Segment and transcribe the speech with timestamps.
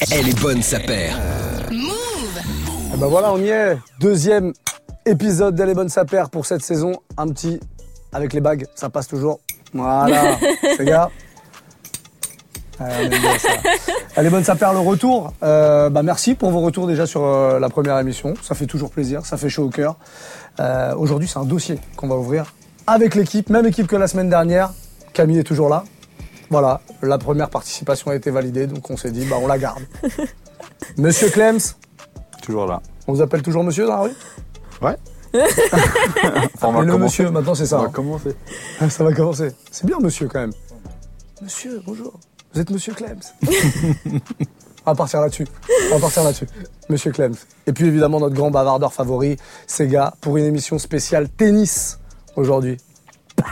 [0.00, 1.18] Elle est bonne sa paire.
[1.72, 3.76] Eh ben voilà, on y est.
[4.00, 4.52] Deuxième
[5.04, 6.92] épisode d'Elle est bonne sa paire pour cette saison.
[7.16, 7.58] Un petit
[8.12, 9.40] avec les bagues, ça passe toujours.
[9.74, 10.38] Voilà,
[10.78, 11.10] les gars.
[12.78, 12.84] Ça.
[14.14, 15.32] Elle est bonne sa paire, le retour.
[15.42, 18.34] Euh, bah merci pour vos retours déjà sur euh, la première émission.
[18.40, 19.96] Ça fait toujours plaisir, ça fait chaud au cœur.
[20.60, 22.54] Euh, Aujourd'hui, c'est un dossier qu'on va ouvrir
[22.86, 24.72] avec l'équipe, même équipe que la semaine dernière.
[25.12, 25.84] Camille est toujours là.
[26.50, 29.82] Voilà, la première participation a été validée, donc on s'est dit, bah on la garde.
[30.96, 31.58] Monsieur Clems,
[32.42, 32.80] Toujours là.
[33.06, 34.12] on vous appelle toujours monsieur dans la rue
[34.80, 34.96] Ouais.
[36.62, 36.98] On va le commencer.
[36.98, 37.78] monsieur, maintenant c'est ça.
[37.78, 37.92] On va hein.
[37.92, 38.34] commencer.
[38.88, 39.52] Ça va commencer.
[39.70, 40.52] C'est bien, monsieur, quand même.
[41.42, 42.18] Monsieur, bonjour.
[42.54, 43.20] Vous êtes monsieur Clems.
[44.86, 45.46] On va partir là-dessus.
[45.90, 46.46] On va partir là-dessus.
[46.88, 47.34] Monsieur Clems.
[47.66, 51.98] Et puis, évidemment, notre grand bavardeur favori, Sega, pour une émission spéciale tennis
[52.36, 52.78] aujourd'hui.
[53.36, 53.44] Bah.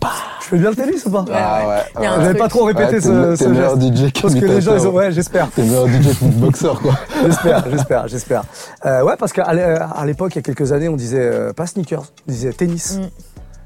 [0.00, 0.10] Bah.
[0.52, 1.62] Fais bien le tennis ou pas Ah
[1.98, 2.06] ouais.
[2.26, 2.36] Truc.
[2.38, 3.96] pas trop répété Ouais, ce, ce meilleur geste.
[3.96, 4.90] DJ Parce que les gens, ils ont...
[4.90, 5.48] Ouais, j'espère.
[5.50, 6.92] T'es meilleur DJ que boxeur, quoi.
[7.24, 8.44] J'espère, j'espère, j'espère.
[8.84, 11.66] Euh, ouais, parce qu'à à l'époque, il y a quelques années, on disait euh, pas
[11.66, 13.00] sneakers, on disait tennis.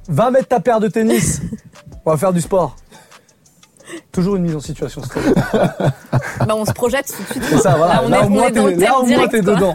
[0.09, 1.41] Va mettre ta paire de tennis.
[2.07, 2.77] on va faire du sport.
[4.12, 5.03] Toujours une mise en situation.
[6.47, 7.42] Bah, on se projette tout de suite.
[7.48, 7.95] C'est ça, voilà.
[7.95, 8.51] Là, on Là, est, au moins,
[9.29, 9.75] t'es- dedans.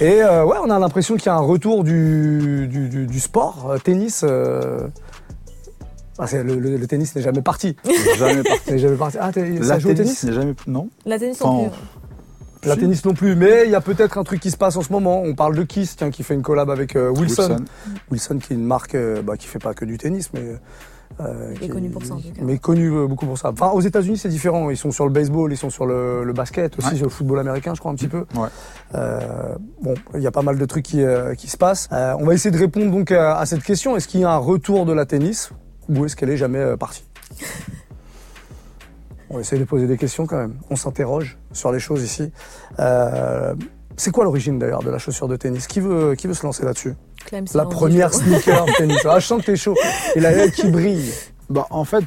[0.00, 3.20] Et euh, ouais, on a l'impression qu'il y a un retour du, du, du- du
[3.20, 4.22] sport, euh, tennis.
[4.24, 4.88] euh,
[6.20, 7.76] ah, le, le- le tennis n'est jamais parti.
[8.18, 8.78] Jamais parti.
[8.78, 9.16] Jamais parti.
[9.20, 10.54] Ah, t'es- ça La joue au tennis tennis n'est jamais.
[10.66, 10.88] Non.
[11.06, 12.68] La tennis Enfin, non plus.
[12.68, 12.80] La Si.
[12.80, 14.92] tennis non plus, mais il y a peut-être un truc qui se passe en ce
[14.92, 15.22] moment.
[15.22, 17.42] On parle de Kiss, tiens, qui fait une collab avec euh, Wilson.
[17.48, 17.64] Wilson.
[18.10, 20.42] Wilson, qui est une marque euh, bah, qui fait pas que du tennis, mais
[21.20, 22.42] euh, est connu pour ça, en tout cas.
[22.42, 23.50] Mais connu euh, beaucoup pour ça.
[23.50, 24.68] Enfin, aux États-Unis, c'est différent.
[24.68, 26.96] Ils sont sur le baseball, ils sont sur le, le basket aussi, Ouais.
[26.96, 28.26] sur le football américain, je crois un petit peu.
[28.36, 28.48] Ouais.
[28.94, 31.88] Euh, bon, il y a pas mal de trucs qui, euh, qui se passent.
[31.92, 33.96] Euh, on va essayer de répondre donc à, à cette question.
[33.96, 35.50] Est-ce qu'il y a un retour de la tennis?
[35.90, 37.04] Ou est-ce qu'elle est jamais euh, partie
[39.30, 40.54] On va essayer de poser des questions quand même.
[40.70, 42.32] On s'interroge sur les choses ici.
[42.78, 43.54] Euh,
[43.96, 45.66] c'est quoi l'origine d'ailleurs de la chaussure de tennis?
[45.66, 46.94] Qui veut, qui veut se lancer là-dessus?
[47.54, 49.04] La première sneaker tennis.
[49.04, 49.76] Ah, je sens que t'es chaud.
[50.16, 51.12] Et la qui brille.
[51.48, 52.04] Bah, en fait,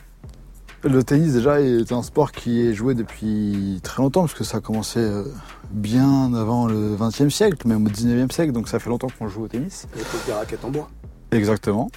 [0.83, 4.57] le tennis, déjà, est un sport qui est joué depuis très longtemps, parce que ça
[4.57, 5.23] a commencé euh,
[5.71, 9.43] bien avant le XXe siècle, même au XIXe siècle, donc ça fait longtemps qu'on joue
[9.43, 9.87] au tennis.
[9.95, 10.89] L'époque des raquettes en bois.
[11.31, 11.89] Exactement.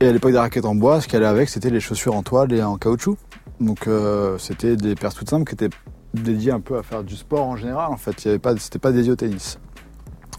[0.00, 2.22] Et à l'époque des raquettes en bois, ce qui allait avec, c'était les chaussures en
[2.22, 3.16] toile et en caoutchouc.
[3.60, 5.74] Donc euh, c'était des paires toutes simples qui étaient
[6.12, 7.90] dédiées un peu à faire du sport en général.
[7.90, 9.58] En fait, il y avait pas, c'était pas dédié au tennis.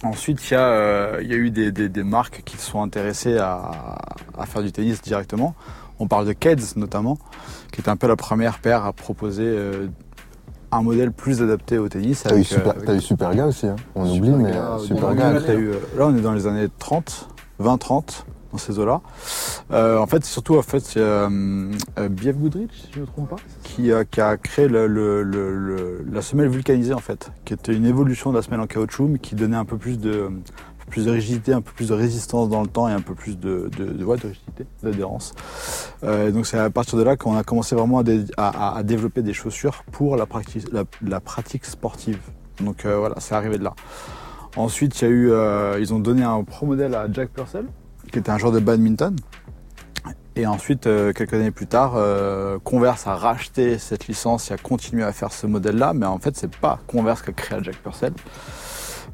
[0.04, 2.70] Ensuite, il y, a, euh, il y a eu des, des- des marques qui se
[2.70, 3.98] sont intéressées à,
[4.38, 5.56] à faire du tennis directement.
[6.00, 7.18] On parle de Keds notamment,
[7.72, 9.88] qui était un peu la première paire à proposer euh,
[10.72, 12.22] un modèle plus adapté au tennis.
[12.28, 13.76] T'as eu, super, euh, avec t'as eu Superga aussi, hein.
[13.96, 18.58] On oublie, mais Superga, euh, là, on est dans les années 30, 20, 30, dans
[18.58, 19.02] ces eaux-là.
[19.72, 23.30] Euh, en fait, c'est surtout, en fait, euh, euh, Goodrich, si je ne me trompe
[23.30, 24.06] pas, qui, a
[24.38, 29.08] créé la semelle vulcanisée, en fait, qui était une évolution de la semelle en caoutchouc,
[29.08, 30.30] mais qui donnait un peu plus de,
[30.90, 33.38] plus de rigidité, un peu plus de résistance dans le temps et un peu plus
[33.38, 35.34] de, de, de, rigidité, d'adhérence.
[36.04, 38.84] Donc c'est à partir de là qu'on a commencé vraiment à, dé- à- à- à
[38.84, 42.20] développer des chaussures pour la pratique, sportive.
[42.62, 43.74] Donc voilà, c'est arrivé de là.
[44.56, 45.32] Ensuite, il y a eu,
[45.82, 47.66] ils ont donné un pro modèle à Jack Purcell,
[48.12, 49.16] qui était un joueur de badminton.
[50.36, 54.58] Et ensuite, euh, quelques années plus tard, euh, Converse a racheté cette licence et a
[54.58, 57.78] continué à faire ce modèle-là, mais en fait, c'est pas Converse qui a créé Jack
[57.78, 58.14] Purcell.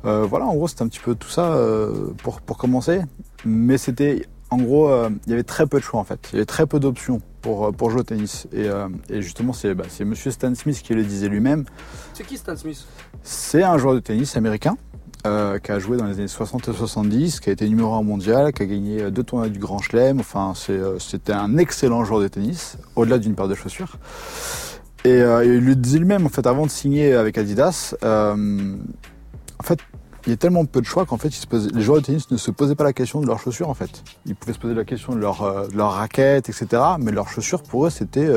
[0.03, 3.02] Euh, voilà, en gros, c'était un petit peu tout ça euh, pour, pour commencer.
[3.46, 6.28] Mais c'était, en gros, euh, il y avait très peu de choix en fait.
[6.34, 8.48] Il y avait très peu d'options pour, pour jouer au tennis.
[8.52, 8.68] Et,
[9.09, 11.64] et justement, c'est bah, c'est Monsieur Stan Smith qui le disait lui-même.
[12.14, 12.86] C'est qui Stan Smith?
[13.22, 14.76] C'est un joueur de tennis américain
[15.25, 18.03] euh, qui a joué dans les années 60 et 70, qui a été numéro 1
[18.03, 20.19] mondial, qui a gagné deux tournois du Grand Chelem.
[20.19, 23.97] Enfin, euh, c'était un excellent joueur de tennis, au-delà d'une paire de chaussures.
[25.06, 29.79] Et euh, il le disait lui-même, en fait, avant de signer avec Adidas, en fait,
[30.25, 31.31] il y a tellement peu de choix qu'en fait,
[31.73, 34.03] les joueurs de tennis ne se posaient pas la question de leurs chaussures, en fait.
[34.25, 36.81] Ils pouvaient se poser la question de leur, de leur raquette, etc.
[37.00, 38.29] Mais leurs chaussures, pour eux, c'était,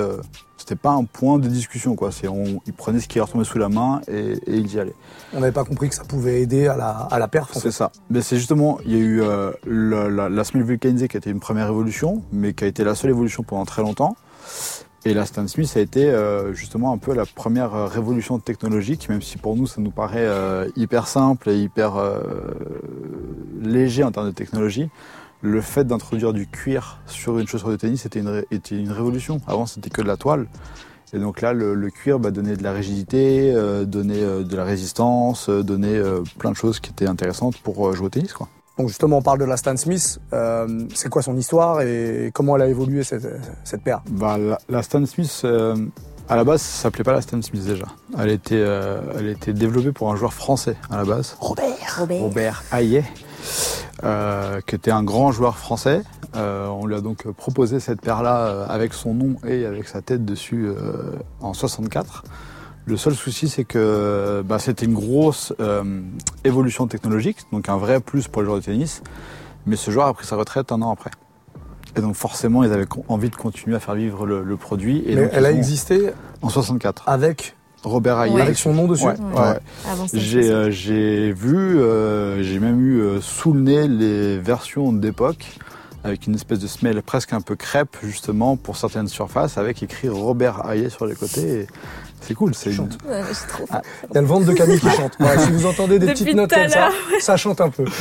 [0.68, 2.10] c'était pas un point de discussion, quoi.
[2.10, 4.80] C'est, on, ils prenaient ce qui leur tombait sous la main et, et ils y
[4.80, 4.96] allaient.
[5.32, 7.50] On n'avait pas compris que ça pouvait aider à la, à la perf.
[7.50, 7.70] en C'est fait.
[7.70, 7.92] ça.
[8.10, 11.18] Mais c'est justement, il y a eu euh, le- la, la semelle vulcanisée qui a
[11.18, 14.16] été une première évolution, mais qui a été la seule évolution pendant très longtemps.
[15.04, 19.08] Et la Stan Smith a été euh, justement un peu la première euh, révolution technologique,
[19.08, 21.92] même si pour nous ça nous paraît euh, hyper simple et hyper
[23.62, 24.88] léger en termes de technologie.
[25.42, 28.90] Le fait d'introduire du cuir sur une chaussure de tennis était une, ré- était une
[28.92, 29.40] révolution.
[29.46, 30.46] Avant c'était que de la toile.
[31.12, 34.56] Et donc là, le, le cuir bah, donnait de la rigidité, euh, donnait euh, de
[34.56, 38.10] la résistance, euh, donnait euh, plein de choses qui étaient intéressantes pour euh, jouer au
[38.10, 38.32] tennis.
[38.32, 38.48] Quoi.
[38.76, 40.18] Donc justement, on parle de la Stan Smith.
[40.32, 43.26] Euh, c'est quoi son histoire et comment elle a évolué cette,
[43.62, 44.02] cette paire?
[44.10, 45.76] Bah, la, la Stan Smith, euh,
[46.28, 47.86] À la base, ça s'appelait pas la Stan Smith déjà.
[48.18, 52.04] Elle était, euh, elle était développée pour un joueur français à la base, Robert.
[52.20, 53.04] Robert Hayet,
[54.04, 56.02] euh, qui était un grand joueur français.
[56.34, 60.02] Euh, on lui a donc proposé cette paire-là euh, avec son nom et avec sa
[60.02, 60.68] tête dessus
[61.40, 62.24] en 64.
[62.86, 65.52] Le seul souci, c'est que bah, c'était une grosse
[66.44, 69.02] évolution technologique, donc un vrai plus pour les joueurs de tennis.
[69.66, 71.10] Mais ce joueur a pris sa retraite un an après.
[71.96, 75.02] Et donc forcément, ils avaient envie de continuer à faire vivre le, le produit.
[75.06, 76.10] Et Mais donc, elle a ont- existé
[76.42, 77.08] en 64.
[77.08, 77.55] avec,
[77.86, 78.34] Robert Hayet.
[78.34, 78.42] Ouais.
[78.42, 79.58] avec son nom dessus Ouais, ouais, ouais.
[79.88, 84.38] Avant ça, J'ai euh, j'ai vu, euh, j'ai même eu euh, sous le nez les
[84.38, 85.46] versions d'époque
[86.02, 90.08] avec une espèce de semelle presque un peu crêpe justement pour certaines surfaces avec écrit
[90.08, 91.60] Robert Hayet sur les côtés.
[91.60, 91.66] Et
[92.26, 92.98] C'est cool, c'est une- Chante.
[93.08, 93.80] Ouais, c'est trop fort.
[94.10, 95.12] Il y a le ventre de Camille qui chante.
[95.38, 96.90] Si vous entendez des Depuis petites notes comme ça,
[97.20, 97.84] ça chante un peu.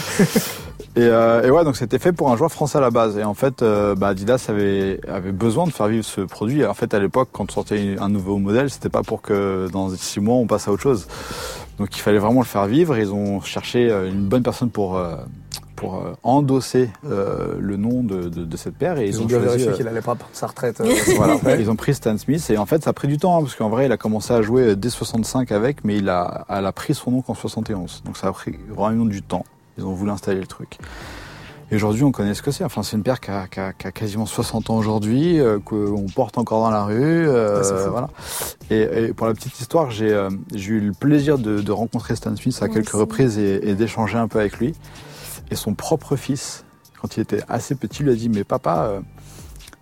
[0.97, 3.17] Et, euh, et ouais, donc c'était fait pour un joueur français à la base.
[3.17, 6.65] Et en fait, euh, bah, Adidas avait, avait besoin de faire vivre ce produit.
[6.65, 9.89] En fait, à l'époque, quand on sortait un nouveau modèle, c'était pas pour que dans
[9.89, 11.07] six mois on passe à autre chose.
[11.79, 12.97] Donc il fallait vraiment le faire vivre.
[12.97, 15.17] Ils ont cherché euh, une bonne personne pour euh,
[15.75, 18.97] pour euh, endosser euh, le nom de, de, de cette paire.
[18.97, 19.45] Et Ils ils, ont choisi.
[19.45, 20.81] vérifié euh, qu'il allait pas prendre sa retraite.
[20.81, 23.37] euh, voilà, ils ont pris Stan Smith et en fait ça a pris du temps
[23.37, 26.45] hein, parce qu'en vrai il a commencé à jouer dès 65 avec mais il a,
[26.49, 29.45] elle a pris son nom qu'en 71 donc ça a pris vraiment du temps.
[29.77, 30.77] Ils ont voulu installer le truc.
[31.71, 32.63] Et aujourd'hui on connaît ce que c'est.
[32.63, 35.57] Enfin c'est une paire qui a, qui a- qui a quasiment 60 ans aujourd'hui euh,
[35.59, 38.09] qu'on porte encore dans la rue euh, Ouais, voilà.
[38.69, 42.35] Et, et pour la petite histoire j'ai euh, eu le plaisir de, de rencontrer Stan
[42.35, 44.75] Smith à quelques reprises et, et d'échanger un peu avec lui
[45.51, 46.65] et son propre fils
[47.01, 49.01] quand il était assez petit lui a dit mais papa euh,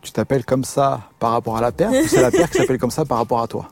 [0.02, 2.92] tu t'appelles comme ça par rapport à la paire, c'est la paire qui s'appelle comme
[2.92, 3.70] ça par rapport à toi.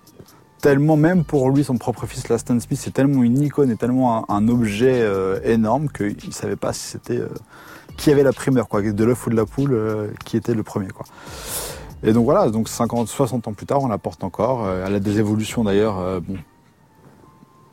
[0.62, 3.76] Tellement, même pour lui, son propre fils, la Stan Smith, c'est tellement une icône et
[3.76, 7.28] tellement un, objet euh, énorme qu'il savait pas si c'était euh,
[7.98, 9.78] qui avait la primeur, quoi, de l'œuf ou de la poule,
[10.24, 11.06] qui était le premier, quoi.
[12.04, 14.70] Et donc voilà, donc 50, 60 ans plus tard, on la porte encore.
[14.70, 16.22] Elle a des évolutions d'ailleurs,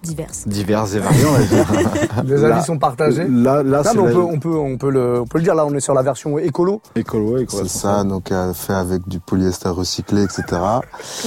[0.02, 0.46] Diverses.
[0.46, 1.66] diverses et variées, on va dire.
[2.24, 3.26] Les Là- avis sont partagés.
[3.28, 5.38] Là, là, Non, c'est mais on la- peut, on, peut, on, peut le, on peut
[5.38, 6.80] le dire, là on est sur la version écolo.
[6.94, 10.44] écolo, C'est éco ça, donc euh, fait avec du polyester recyclé, etc.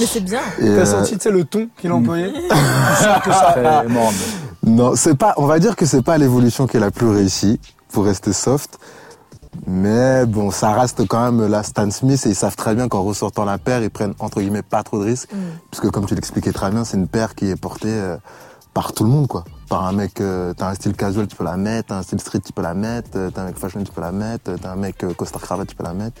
[0.00, 0.40] Mais c'est bien.
[0.58, 4.14] Et, T'as euh, senti, tu sais, le ton qu'il employait Très morne.
[4.64, 5.34] non, c'est pas.
[5.36, 7.60] On va dire que c'est pas l'évolution qui est la plus réussie
[7.92, 8.78] pour rester soft.
[9.66, 13.02] Mais bon, ça reste quand même la Stan Smith et ils savent très bien qu'en
[13.02, 15.30] ressortant la paire, ils prennent entre guillemets pas trop de risques.
[15.32, 15.36] Mm.
[15.70, 18.16] Puisque comme tu l'expliquais très bien, c'est une paire qui est portée euh,
[18.74, 19.44] par tout le monde, quoi.
[19.68, 22.20] Par un mec, euh, t'as un style casual, tu peux la mettre, t'as un style
[22.20, 24.56] street, tu peux la mettre, euh, t'as un mec fashion, tu peux la mettre, euh,
[24.60, 26.20] t'as un mec euh, costard cravate, tu peux la mettre.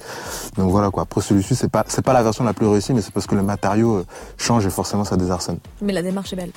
[0.56, 1.02] Donc voilà, quoi.
[1.04, 3.34] Après celui-ci, c'est pas, c'est pas la version la plus réussie, mais c'est parce que
[3.34, 4.06] le matériau euh,
[4.38, 5.58] change et forcément ça désarçonne.
[5.80, 6.52] Mais la démarche est belle.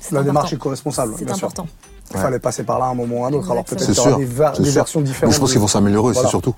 [0.00, 0.32] C'est La important.
[0.32, 1.48] démarche éco-responsable, C'est bien sûr.
[1.48, 1.68] important.
[2.12, 3.50] Il fallait passer par là à un moment ou à un autre.
[3.50, 5.34] Alors peut-être C'est qu'il y aura sûr, des, ver- c'est des versions Mais différentes.
[5.34, 6.28] je pense qu'ils vont s'améliorer aussi, Voilà.
[6.30, 6.54] surtout.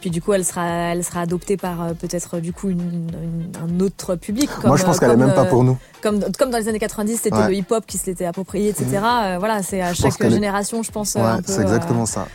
[0.00, 3.52] Puis du coup, elle sera, elle sera adoptée par euh, peut-être du coup une- une-
[3.56, 4.48] un autre public.
[4.60, 5.78] Comme, Moi, je pense euh, qu'elle est même pas euh, pour nous.
[6.02, 7.48] Comme, comme dans les années 90, c'était Ouais.
[7.48, 8.86] Le hip-hop qui se l'était approprié, etc.
[9.02, 11.16] Euh, voilà, c'est à Je chaque est- génération, je pense.
[11.16, 12.26] euh, Ouais, c'est exactement ça.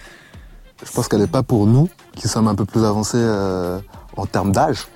[0.86, 3.80] Je pense qu'elle est pas pour nous, qui sommes un peu plus avancés euh,
[4.18, 4.88] en termes d'âge.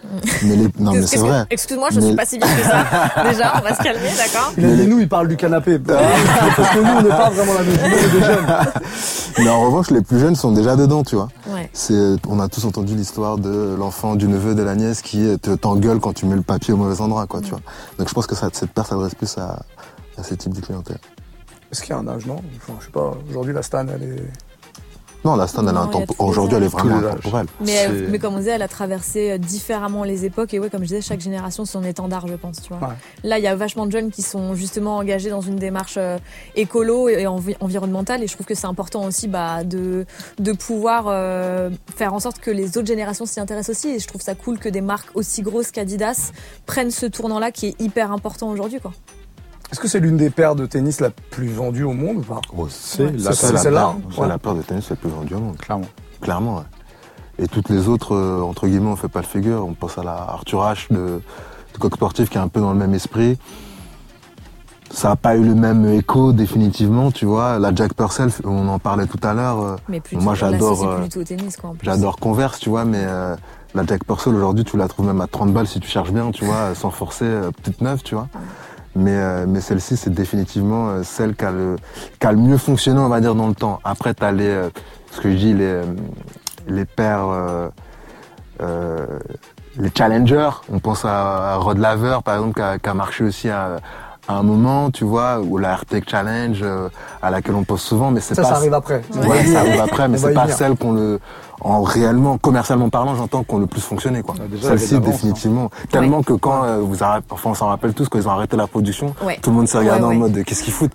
[0.43, 0.67] Mais les...
[0.79, 1.45] Non, mais c'est vrai.
[1.49, 3.23] Excuse-moi, je Mais- suis pas si vite que ça.
[3.29, 5.79] Déjà, on va se calmer, d'accord dit nous, il parle du canapé.
[5.79, 8.11] Parce que nous, on n'est pas vraiment la même.
[8.11, 8.45] Des jeunes.
[9.39, 11.27] Mais en revanche, les plus jeunes sont déjà dedans, tu vois.
[11.47, 11.69] Ouais.
[11.73, 15.51] C'est, on a tous entendu l'histoire de l'enfant, du neveu, de la nièce qui te
[15.55, 17.59] t'engueule quand tu mets le papier au mauvais endroit, quoi, tu vois.
[17.97, 19.59] Donc je pense que ça, cette paire s'adresse plus à,
[20.17, 20.97] à ce type de clientèle.
[21.71, 22.41] Est-ce qu'il y a un âge, non?
[22.57, 23.11] Enfin, Je sais pas.
[23.29, 24.23] Aujourd'hui, la Stan, elle est.
[25.25, 27.47] Non, la Stan, elle a un Non, les aujourd'hui, elle est vraiment intemporelle.
[27.59, 30.53] Mais, euh, mais comme on disait, elle a traversé euh, différemment les époques.
[30.53, 32.61] Et ouais, comme je disais, chaque génération son étendard, je pense.
[32.61, 32.89] Tu vois.
[32.89, 32.93] Ouais.
[33.23, 36.19] Là, il y a vachement de jeunes qui sont justement engagés dans une démarche euh,
[36.55, 38.21] écolo et envi- environnementale.
[38.23, 40.05] Et je trouve que c'est important aussi bah, de,
[40.37, 43.89] de pouvoir euh, faire en sorte que les autres générations s'y intéressent aussi.
[43.95, 46.31] Et je trouve ça cool que des marques aussi grosses qu'Adidas
[46.67, 48.79] prennent ce tournant-là qui est hyper important aujourd'hui.
[48.79, 48.91] quoi.
[49.71, 52.41] Est-ce que c'est l'une des paires de tennis la plus vendue au monde ou pas?
[52.69, 53.11] C'est Ouais.
[53.17, 53.95] la C'est C'est la, hein.
[54.17, 54.27] Ouais.
[54.27, 55.57] la paire de tennis la plus vendue au monde.
[55.57, 55.85] clairement.
[56.21, 56.63] Clairement, ouais.
[57.39, 59.65] Et toutes les autres, euh, entre guillemets, on fait pas le figure.
[59.67, 61.21] On pense à la Arthur H de,
[61.73, 63.37] de Coq Sportif qui est un peu dans le même esprit.
[64.91, 67.59] Ça n'a pas eu le même écho définitivement, tu vois.
[67.59, 69.59] La Jack Purcell, on en parlait tout à l'heure.
[69.61, 71.57] euh, Mais Moi, j'adore, euh, c'est plus du tout au tennis.
[71.57, 71.85] Quoi, en plus.
[71.85, 73.35] J'adore Converse, tu vois, mais euh,
[73.73, 76.31] la Jack Purcell aujourd'hui, tu la trouves même à 30 balles si tu cherches bien,
[76.31, 78.29] tu vois, sans forcer, euh, petite neuve, tu vois.
[78.95, 81.75] Mais, euh, mais celle-ci, c'est définitivement euh, celle qui a, le,
[82.19, 83.79] qui a le mieux fonctionné, on va dire, dans le temps.
[83.83, 84.69] Après, tu as les, euh,
[85.11, 85.83] ce que je dis, les, euh,
[86.67, 87.67] les paires, euh,
[88.61, 89.05] euh,
[89.77, 90.49] les challengers.
[90.71, 93.77] On pense à, à Rod Laver, par exemple, qui a, qui a marché aussi à,
[94.27, 96.87] à un moment, tu vois, où la RTEC Challenge, euh,
[97.21, 98.47] à laquelle on pose souvent, mais c'est Ça, pas.
[98.47, 99.01] ça arrive après.
[99.27, 100.55] Ouais, ça arrive après, mais c'est pas venir.
[100.55, 101.19] celle qu'on le,
[101.65, 104.35] en réellement, commercialement parlant, j'entends qu'on le plus fonctionné, quoi.
[104.37, 105.69] Ah, Celle-ci, l'avance, définitivement.
[105.89, 108.55] Tellement que quand, euh, vous arrêtez, enfin, on s'en rappelle tous, quand ils ont arrêté
[108.55, 109.39] la production, Ouais.
[109.41, 110.15] tout le monde s'est regardé Ouais, ouais.
[110.15, 110.91] en mode, qu'est-ce qu'ils foutent?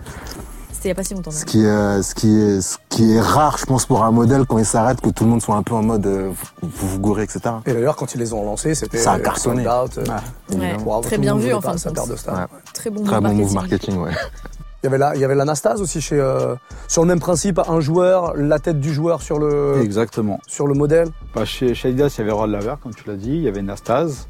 [0.72, 1.30] C'était il y a pas si longtemps.
[1.32, 1.44] Ce même.
[1.46, 4.56] qui est, ce qui est, ce qui est rare, je pense, pour un modèle quand
[4.58, 6.30] il s'arrête, que tout le monde soit un peu en mode, euh,
[6.62, 7.40] vous vous gourrez, etc.
[7.66, 9.66] Et d'ailleurs, quand ils les ont lancés, c'était Ça a euh, cartonné.
[9.68, 10.04] out, euh,
[10.56, 10.76] Ouais.
[11.02, 12.14] Très bien vu en fin de compte.
[12.72, 13.54] Très bon Très bon move marketing.
[13.54, 14.10] marketing, ouais.
[14.82, 16.54] Il y avait la, il y avait la Nastase aussi chez, euh,
[16.88, 20.40] sur le même principe, un joueur, la tête du joueur sur le, Exactement.
[20.46, 21.08] sur le modèle.
[21.34, 23.48] Bah, chez, chez Adidas, il y avait Rod Laver, comme tu l'as dit, il y
[23.48, 24.26] avait Nastase.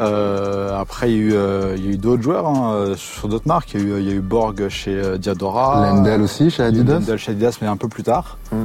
[0.00, 3.28] Euh, après, il y a eu, euh, il y a eu d'autres joueurs hein, sur
[3.28, 3.74] d'autres marques.
[3.74, 5.90] Il y, a eu, il y a eu Borg chez euh, Diadora.
[5.90, 6.94] Lendl aussi, chez Adidas.
[7.00, 8.38] Lendl chez Adidas, mais un peu plus tard.
[8.52, 8.56] Mm.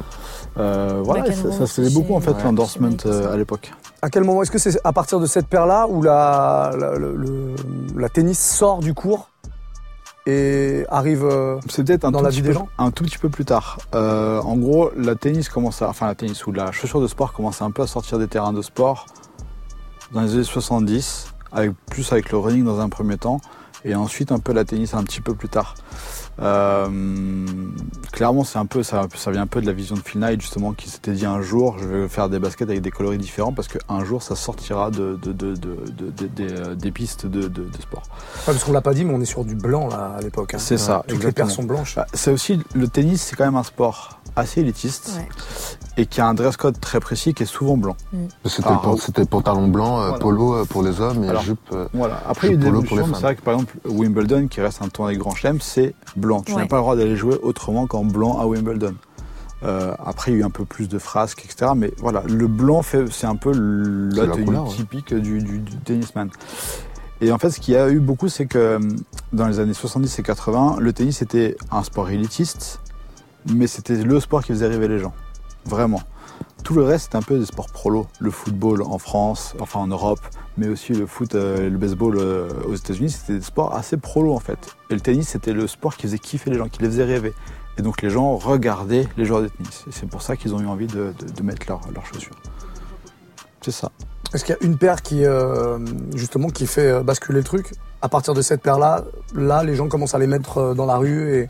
[0.60, 3.72] Euh, voilà, ça, se faisait beaucoup en fait, l'endorsement euh, à l'époque.
[4.02, 7.16] À quel moment Est-ce que c'est à partir de cette paire-là où la, la, le-
[7.16, 7.56] le-
[7.98, 9.30] la tennis sort du cours?
[10.28, 12.92] Et arrive euh, C'est peut-être un, Dans tout la petit vie peu- des gens un
[12.92, 13.80] tout petit peu plus tard.
[13.96, 17.34] Euh, en gros, la tennis commence à, enfin la tennis ou la chaussure de sport
[17.34, 19.06] commence un peu à sortir des terrains de sport
[20.12, 23.40] dans les années 70, avec plus avec le running dans un premier temps,
[23.86, 25.76] et ensuite un peu la tennis un petit peu plus tard.
[26.40, 26.88] Euh,
[28.12, 30.42] clairement, c'est un peu ça, ça vient un peu de la vision de Phil Knight
[30.42, 33.54] justement qui s'était dit un jour, je vais faire des baskets avec des coloris différents
[33.54, 37.26] parce qu'un jour ça sortira de, de, de, de- de- de- des, euh, des pistes
[37.26, 37.42] de,
[37.80, 38.04] sport.
[38.04, 40.54] ouais, parce qu'on l'a pas dit, mais on est sur du blanc là à l'époque.
[40.54, 40.60] hein.
[40.60, 41.96] C'est ça, Toutes les paires sont blanches.
[41.96, 45.28] Bah, C'est aussi le tennis, c'est quand même un sport assez élitiste Ouais.
[45.98, 47.96] et qui a un dress code très précis qui est souvent blanc.
[48.46, 50.20] C'était Ah, le c'était pantalon blanc, euh, Voilà.
[50.20, 51.60] polo euh, pour les hommes et Alors, jupe.
[51.74, 52.22] euh, Voilà.
[52.28, 53.16] Après, il y a des polo pour les évolutions, mais femmes.
[53.16, 56.42] c'est vrai que par exemple, Wimbledon, qui reste un tournoi Grand Chelem, c'est blanc.
[56.42, 56.62] Tu Ouais.
[56.62, 58.96] n'as pas le droit d'aller jouer autrement qu'en blanc à Wimbledon.
[59.64, 61.74] Euh, après, il y a eu un peu plus de frasques, etc.
[61.76, 64.74] Mais voilà, le blanc, fait, c'est un peu la tenue couleur, ouais.
[64.76, 66.30] typique du, du, du tennisman.
[67.24, 68.80] Et en fait, ce qu'il y a eu beaucoup, c'est que
[69.34, 72.80] dans les années 70 et 80, le tennis était un sport élitiste,
[73.54, 75.14] mais c'était le sport qui faisait rêver les gens.
[75.66, 76.02] Vraiment.
[76.64, 78.08] Tout le reste, c'était un peu des sports prolo.
[78.20, 80.20] Le football en France, enfin en Europe,
[80.58, 84.34] mais aussi le foot, euh, le baseball euh, aux États-Unis, c'était des sports assez prolo
[84.34, 84.60] en fait.
[84.90, 87.34] Et le tennis, c'était le sport qui faisait kiffer les gens, qui les faisait rêver.
[87.78, 89.86] Et donc les gens regardaient les joueurs de tennis.
[89.88, 92.36] Et c'est pour ça qu'ils ont eu envie de, mettre leurs chaussures.
[93.62, 93.92] C'est ça.
[94.34, 95.80] Est-ce qu'il y a une paire qui, euh,
[96.16, 97.74] justement, qui fait basculer le truc?
[98.02, 99.04] À partir de cette paire-là,
[99.36, 101.48] là, les gens commencent à les mettre dans la rue et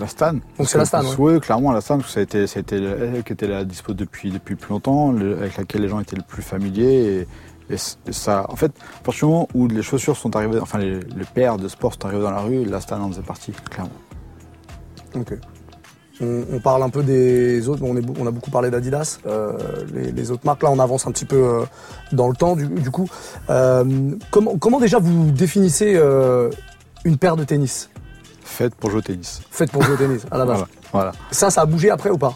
[0.00, 0.32] La Stan.
[0.32, 2.62] Donc c'est la Stan, Oui, clairement la Stan, parce que ça a été, ça a
[2.62, 6.00] été elle qui était là dispo depuis, depuis plus longtemps, le- avec laquelle les gens
[6.00, 7.26] étaient le plus familiers.
[7.68, 10.34] Et, et c- et ça, en fait, à partir du moment où les chaussures sont
[10.34, 13.08] arrivées, enfin les, les paires de sport sont arrivées dans la rue, la Stan en
[13.10, 13.92] faisait partie, clairement.
[15.14, 15.34] Ok.
[16.22, 17.82] On, on parle un peu des autres.
[17.82, 19.18] On, est, on a beaucoup parlé d'Adidas.
[19.26, 19.52] euh,
[19.94, 21.64] les, les autres marques, là, on avance un petit peu euh,
[22.12, 22.56] dans le temps.
[22.56, 23.08] Du, du coup,
[23.48, 23.84] Euh,
[24.30, 25.98] comment, comment déjà vous définissez
[27.04, 27.88] une paire de tennis?
[28.50, 29.40] Faite pour jouer au tennis.
[29.50, 30.58] faite pour jouer au tennis à la base
[30.92, 31.12] Voilà.
[31.12, 31.12] voilà.
[31.30, 32.34] Ça, ça a bougé après ou pas?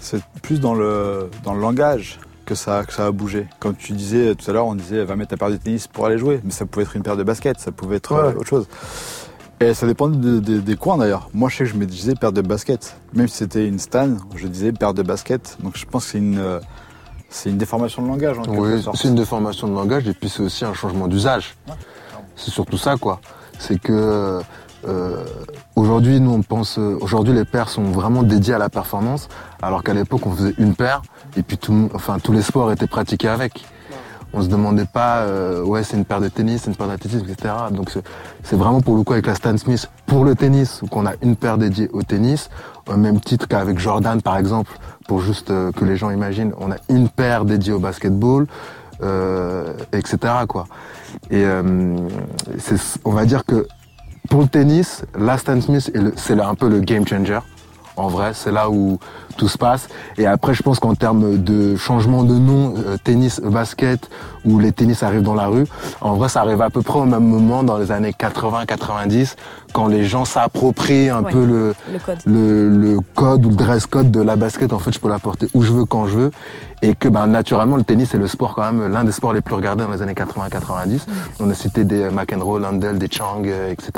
[0.00, 3.46] C'est plus dans le, dans le langage que ça, que ça a bougé.
[3.60, 6.06] Comme tu disais tout à l'heure, on disait va mettre ta paire de tennis pour
[6.06, 8.34] aller jouer, mais ça pouvait être une paire de baskets, ça pouvait être Ouais, euh,
[8.34, 8.66] autre chose.
[9.60, 11.28] Et ça dépend de- de- des coins d'ailleurs.
[11.34, 12.96] Moi je sais que je me disais paire de baskets.
[13.12, 15.56] Même si c'était une stan, je disais paire de baskets.
[15.62, 16.58] Donc je pense que c'est une, euh,
[17.28, 18.96] c'est une déformation de langage en quelque Oui, sorte.
[18.96, 21.54] c'est une déformation de langage et puis c'est aussi un changement d'usage.
[22.34, 23.20] C'est surtout ça, quoi.
[23.60, 24.40] C'est que
[24.86, 25.24] euh,
[25.76, 29.28] aujourd'hui, nous, on pense, euh, aujourd'hui, les paires sont vraiment dédiées à la performance,
[29.62, 31.02] alors qu'à l'époque, on faisait une paire
[31.36, 33.64] et puis tout, enfin, tous les sports étaient pratiqués avec.
[34.34, 37.26] On se demandait pas, euh, ouais, c'est une paire de tennis, c'est une paire d'athlétisme,
[37.28, 37.52] etc.
[37.70, 37.90] Donc
[38.42, 41.36] c'est- vraiment pour le coup avec la Stan Smith pour le tennis, qu'on a une
[41.36, 42.48] paire dédiée au tennis,
[42.88, 44.72] au même titre qu'avec Jordan par exemple,
[45.06, 48.46] pour juste euh, que les gens imaginent, on a une paire dédiée au basketball,
[49.02, 50.16] euh, etc.
[50.48, 50.64] quoi.
[51.30, 51.94] Et euh,
[53.04, 53.66] on va dire que
[54.32, 57.40] pour le tennis, la Stan Smith, c'est un peu le game changer.
[57.96, 58.98] En vrai, c'est là où
[59.36, 59.88] tout se passe.
[60.18, 64.08] Et après, je pense qu'en termes de changement de nom, euh, tennis, basket,
[64.44, 65.66] où les tennis arrivent dans la rue,
[66.00, 69.36] en vrai, ça arrive à peu près au même moment dans les années 80-90,
[69.72, 71.32] quand les gens s'approprient un Ouais.
[71.32, 72.18] peu le, Le code.
[72.26, 75.18] le, le code ou le dress code de la basket, en fait, je peux la
[75.18, 76.30] porter où je veux, quand je veux.
[76.84, 79.40] Et que, ben, naturellement, le tennis est le sport quand même, l'un des sports les
[79.40, 81.06] plus regardés dans les années 80-90.
[81.40, 83.92] On a cité des McEnroe, Landell, des Chang, euh, etc.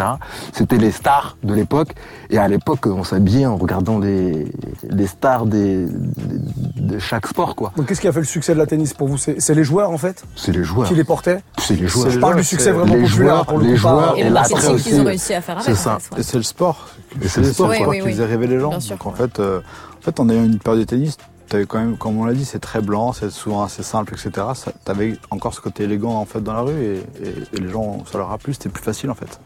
[0.52, 1.94] C'était les stars de l'époque.
[2.28, 4.46] Et à l'époque, on s'habillait en regardant les,
[4.88, 7.72] les stars des, des- de chaque sport, quoi.
[7.76, 9.18] Donc, qu'est-ce qui a fait le succès de la tennis pour vous?
[9.18, 10.88] C'est c'est les joueurs, en fait, C'est les joueurs.
[10.88, 11.42] qui les portaient?
[11.58, 12.10] C'est les joueurs.
[12.10, 14.68] Je parle du succès vraiment les populaire, joueurs, pour le les joueurs Et et l'attrait
[14.72, 14.84] aussi.
[14.90, 15.66] qu'ils ont réussi à faire avec.
[15.66, 15.98] C'est ça.
[16.00, 16.20] fait, ouais.
[16.20, 16.88] Et c'est le sport.
[17.22, 18.70] Et c'est le sport, qui faisait rêver les gens.
[18.88, 19.60] Donc en fait, euh,
[19.98, 21.16] en fait, on a une paire de tennis.
[21.48, 24.46] T'avais quand même, comme on l'a dit, c'est très blanc, c'est souvent assez simple, etc.
[24.54, 27.68] Ça- T'avais encore ce côté élégant en fait dans la rue et, et- et les
[27.68, 28.54] gens, ça leur a plu.
[28.54, 29.38] C'était plus facile en fait.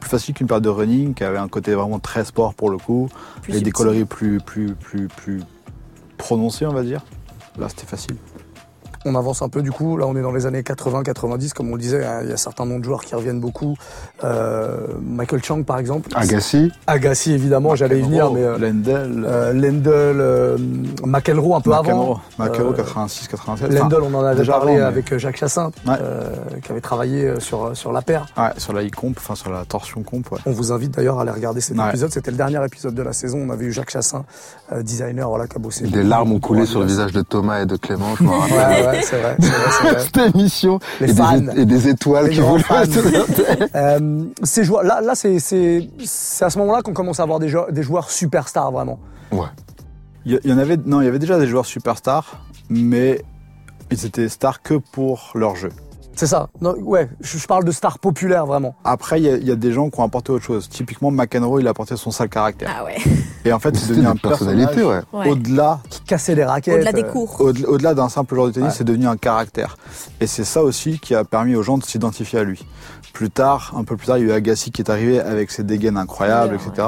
[0.00, 2.78] Plus facile qu'une paire de running qui avait un côté vraiment très sport pour le
[2.78, 3.08] coup
[3.42, 5.42] Plus et des coloris plus plus plus plus
[6.16, 7.02] prononcés on va dire.
[7.58, 8.16] Là c'était facile.
[9.06, 11.74] On avance un peu du coup, là on est dans les années 80-90, comme on
[11.74, 13.74] le disait, hein, il y a certains noms de joueurs qui reviennent beaucoup.
[14.24, 16.10] Euh, Michael Chang par exemple.
[16.14, 20.58] Agassi, Agassi évidemment, j'allais y venir, mais euh, Lendl, euh, Lendl, euh,
[21.06, 22.20] McEnroe un peu avant.
[22.38, 23.72] McEnroe Euh, 86 87.
[23.72, 25.94] Lendl, on en avait déjà parlé avant, mais- avec Jacques Chassin, Ouais.
[26.00, 26.28] euh,
[26.62, 28.26] qui avait travaillé euh, sur, sur la paire.
[28.36, 30.38] Ouais, sur la e-comp, enfin sur la torsion comp, ouais.
[30.44, 31.88] On vous invite d'ailleurs à aller regarder cet Ouais.
[31.88, 32.10] épisode.
[32.12, 33.38] C'était le dernier épisode de la saison.
[33.46, 34.24] On avait eu Jacques Chassin,
[34.72, 35.86] euh, designer, voilà, qui a bossé.
[35.86, 38.24] des larmes ont coulé sur le visage de Thomas et de Clément, je
[39.02, 39.98] c'est vrai, c'est vrai, c'est vrai.
[40.14, 41.38] Cette émission Les et, fans.
[41.38, 42.82] des, et des étoiles Les qui fans.
[43.74, 47.38] Euh, ces joueurs, là, là c'est, c'est, c'est à ce moment-là qu'on commence à avoir
[47.38, 48.98] des joueurs, des joueurs superstars vraiment.
[49.32, 49.46] Ouais.
[50.24, 53.22] Il y, il y en avait, non, il y avait déjà des joueurs superstars, mais
[53.90, 55.70] ils étaient stars que pour leur jeu.
[56.16, 56.48] C'est ça.
[56.60, 58.74] Non, ouais, je, je parle de stars populaires vraiment.
[58.84, 60.68] Après, il y, a- il y a des gens qui ont apporté autre chose.
[60.68, 62.70] Typiquement, McEnroe, il a apporté son sale caractère.
[62.78, 62.96] Ah ouais.
[63.46, 65.00] Et en fait, c'est devenu un une personnalité, ouais.
[65.12, 66.74] Au-delà, Qui cassaient les raquettes.
[66.74, 67.40] Au-delà des euh, cours.
[67.40, 68.74] au- au-delà d'un simple joueur de tennis, Ouais.
[68.76, 69.76] c'est devenu un caractère.
[70.20, 72.66] Et c'est ça aussi qui a permis aux gens de s'identifier à lui.
[73.14, 75.50] Plus tard, un peu plus tard, il y a eu Agassi qui est arrivé avec
[75.50, 76.86] ses dégaines incroyables, Ouais, etc.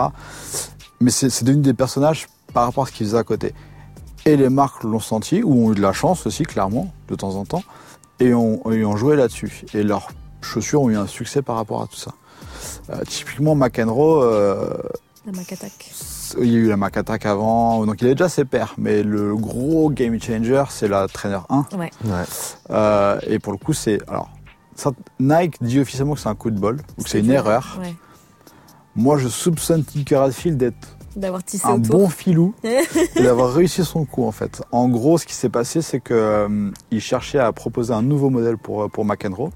[1.01, 3.55] Mais c'est c'est devenu des personnages par rapport à ce qu'ils faisaient à côté.
[4.27, 7.35] Et les marques l'ont senti, ou ont eu de la chance aussi, clairement, de temps
[7.35, 7.65] en temps,
[8.23, 9.63] et ont, et ont joué là-dessus.
[9.75, 10.09] Et leurs
[10.41, 12.13] chaussures ont eu un succès par rapport à tout ça.
[12.91, 14.79] Euh, typiquement, McEnroe, euh,
[15.27, 15.91] La Mac Attack.
[16.41, 18.75] il y a eu la Mac Attack avant, donc il a déjà ses pairs.
[18.79, 21.67] Mais le gros game changer, c'est la Trainer 1.
[21.73, 21.91] Ouais.
[22.05, 22.25] Ouais.
[22.71, 24.01] Euh, et pour le coup, c'est.
[24.09, 24.31] Alors,
[24.77, 27.79] ça, Nike dit officiellement que c'est un coup de bol, ou que c'est une erreur.
[27.81, 27.95] Ouais.
[28.95, 32.01] Moi, je soupçonne Tinker Hatfield d'être D'avoir tissé un autour.
[32.01, 34.63] bon filou et d'avoir réussi son coup, en fait.
[34.73, 38.31] En gros, ce qui s'est passé, c'est que euh, il cherchait à proposer un nouveau
[38.31, 39.51] modèle pour, euh, pour McEnroe.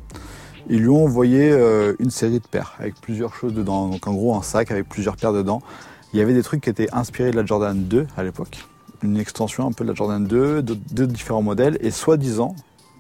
[0.69, 3.89] Ils lui ont envoyé euh, une série de paires avec plusieurs choses dedans.
[3.89, 5.63] Donc, en gros, un sac avec plusieurs paires dedans.
[6.13, 8.65] Il y avait des trucs qui étaient inspirés de la Jordan 2 à l'époque.
[9.03, 11.79] Une extension un peu de la Jordan 2, de, de différents modèles.
[11.81, 12.57] Et soi-disant,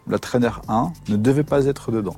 [0.08, 2.16] la Trainer 1 ne devait pas être dedans.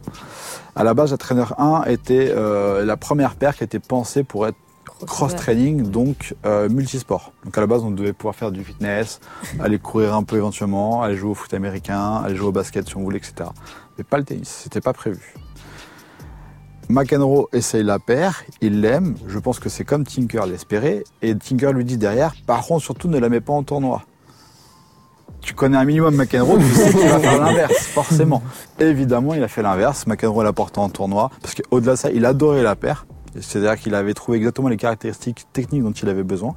[0.77, 4.47] À la base, la Trainer 1 était euh, la première paire qui était pensée pour
[4.47, 4.59] être
[5.07, 7.33] cross-training, donc euh, multisport.
[7.45, 9.21] Donc à la base, on devait pouvoir faire du fitness,
[9.61, 12.97] aller courir un peu éventuellement, aller jouer au foot américain, aller jouer au basket si
[12.97, 13.51] on voulait, etc.
[13.97, 15.35] Mais pas le tennis, c'était pas prévu.
[16.91, 21.73] McEnroe essaye la paire, il l'aime, je pense que c'est comme Tinker l'espérait, et Tinker
[21.73, 24.05] lui dit derrière, par contre surtout ne la mets pas en tournoi.
[25.43, 28.43] Tu connais un minimum McEnroe, tu sais qu'il va faire l'inverse, forcément.
[28.79, 32.25] Évidemment, il a fait l'inverse, McEnroe l'a porté en tournoi, parce qu'au-delà de ça, il
[32.25, 33.07] adorait la paire,
[33.41, 36.55] c'est-à-dire qu'il avait trouvé exactement les caractéristiques techniques dont il avait besoin.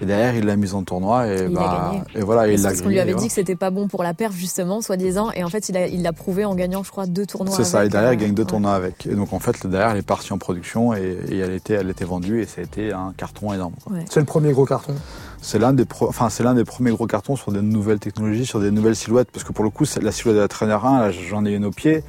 [0.00, 2.02] Et derrière, il l'a mise en tournoi et, Il a bah, gagné.
[2.16, 3.22] et voilà, et il l'a Parce qu'on lui gagné, avait voilà.
[3.22, 6.12] dit que c'était pas bon pour la perf justement, soi-disant, et en fait il l'a
[6.12, 7.54] prouvé en gagnant, je crois, deux tournois.
[7.54, 8.48] C'est ça, et derrière, euh, il gagne deux ouais.
[8.48, 9.06] tournois avec.
[9.06, 11.88] Et donc, en fait, derrière, elle est partie en production et, et elle, était, elle
[11.88, 13.74] était vendue et ça a été un carton énorme.
[14.10, 14.94] C'est le premier gros carton.
[15.40, 18.46] C'est l'un des, pro- enfin, c'est l'un des premiers gros cartons sur des nouvelles technologies,
[18.46, 19.30] sur des nouvelles silhouettes.
[19.30, 21.64] Parce que pour le coup, la silhouette de la Trainer 1, là, j'en ai une
[21.64, 22.02] au pied.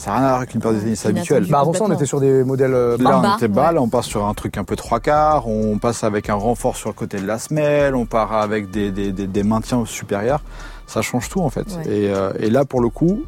[0.00, 1.46] Ça n'a rien à voir avec une paire de tennis habituelle.
[1.50, 2.72] Bah avant ça, on était sur des modèles.
[2.72, 3.74] euh, Là, on était bas, ouais.
[3.74, 6.74] là, on passe sur un truc un peu trois quarts, on passe avec un renfort
[6.76, 10.40] sur le côté de la semelle, on part avec des, des, des, des maintiens supérieurs.
[10.86, 11.66] Ça change tout, en fait.
[11.76, 11.92] Ouais.
[11.94, 13.22] Et, euh, et là, pour le coup,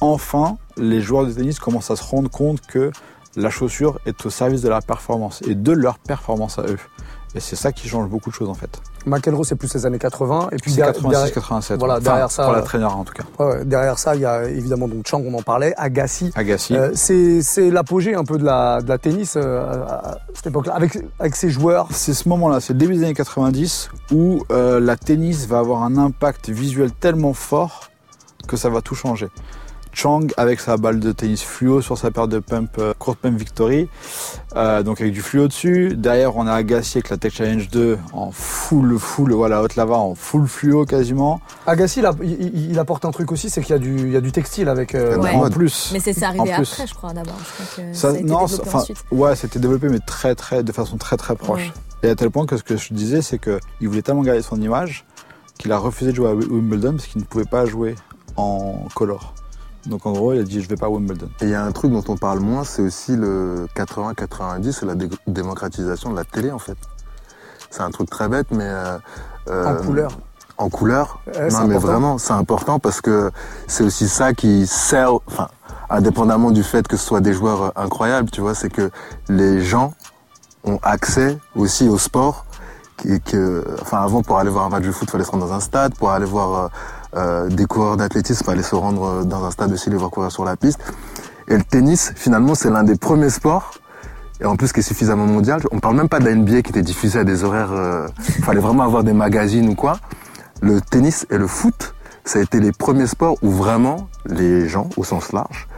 [0.00, 2.92] enfin, les joueurs de tennis commencent à se rendre compte que
[3.34, 6.78] la chaussure est au service de la performance et de leur performance à eux.
[7.34, 8.68] Et c'est ça qui change beaucoup de choses, en fait.
[9.06, 10.48] McEnroe, c'est plus les années 80.
[10.52, 11.78] Et puis C'est derrière- 86, derrière, 87.
[11.78, 13.22] voilà, Enfin, derrière ça, Pour la euh, traîneur, en tout cas.
[13.42, 16.30] ouais, derrière ça, il y a évidemment donc Chang, on en parlait, Agassi.
[16.34, 16.76] Agassi.
[16.76, 20.98] Euh, c'est l'apogée un peu de la, de la tennis euh, à cette époque-là, avec,
[21.18, 21.88] avec ces joueurs.
[21.90, 25.82] C'est ce moment-là, c'est le début des années 90 où euh, la tennis va avoir
[25.84, 27.88] un impact visuel tellement fort
[28.46, 29.28] que ça va tout changer.
[29.92, 33.38] Chang avec sa balle de tennis fluo sur sa paire de pump euh, court pump
[33.38, 33.88] Victory,
[34.56, 35.94] euh, donc avec du fluo dessus.
[35.96, 39.96] Derrière on a Agassi avec la Tech Challenge 2 en full full voilà haute lava
[39.96, 41.40] en full fluo quasiment.
[41.66, 43.98] Agassi, il, a- il- il- il apporte un truc aussi, c'est qu'il y, a du-
[43.98, 44.94] il y a du textile avec.
[44.94, 45.30] euh, Ouais.
[45.34, 45.90] En plus.
[45.92, 46.72] Mais c'est arrivé plus.
[46.72, 47.36] après, je crois, d'abord.
[47.92, 51.72] Ça, non, enfin, ouais, c'était développé, mais très, très, de façon très, très proche.
[52.02, 54.60] Et à tel point que ce que je disais, c'est qu'il voulait tellement garder son
[54.60, 55.04] image
[55.58, 57.94] qu'il a refusé de jouer à Wimbledon parce qu'il ne pouvait pas jouer
[58.36, 59.34] en color.
[59.86, 61.28] Donc en gros, il a dit je vais pas à Wimbledon.
[61.40, 64.86] Et il y a un truc dont on parle moins, c'est aussi le 80-90, c'est
[64.86, 66.76] la dé- démocratisation de la télé en fait.
[67.70, 68.98] C'est un truc très bête, mais euh,
[69.48, 70.18] euh, En couleur.
[70.58, 71.20] En couleur.
[71.26, 71.32] Non,
[71.66, 71.80] mais important.
[71.80, 73.30] vraiment, c'est important parce que
[73.66, 75.48] c'est aussi ça qui sert, enfin,
[75.90, 78.90] indépendamment du fait que ce soit des joueurs euh, incroyables, tu vois, c'est que
[79.28, 79.94] les gens
[80.64, 82.44] ont accès aussi au sport.
[82.98, 85.46] qui- que, enfin, avant, pour aller voir un match de foot, il fallait se rendre
[85.46, 85.94] dans un stade.
[85.96, 86.70] Pour aller voir
[87.14, 90.32] euh, des coureurs d'athlétisme, fallait se rendre euh, dans un stade aussi, les voir courir
[90.32, 90.80] sur la piste.
[91.48, 93.72] Et le tennis, finalement, c'est l'un des premiers sports
[94.40, 95.60] et en plus qui est suffisamment mondial.
[95.70, 98.08] On parle même pas de la NBA qui était diffusée à des horaires, euh,
[98.42, 99.98] fallait vraiment avoir des magazines ou quoi.
[100.60, 101.94] Le tennis et le foot,
[102.24, 105.68] ça a été les premiers sports où vraiment les gens, au sens large,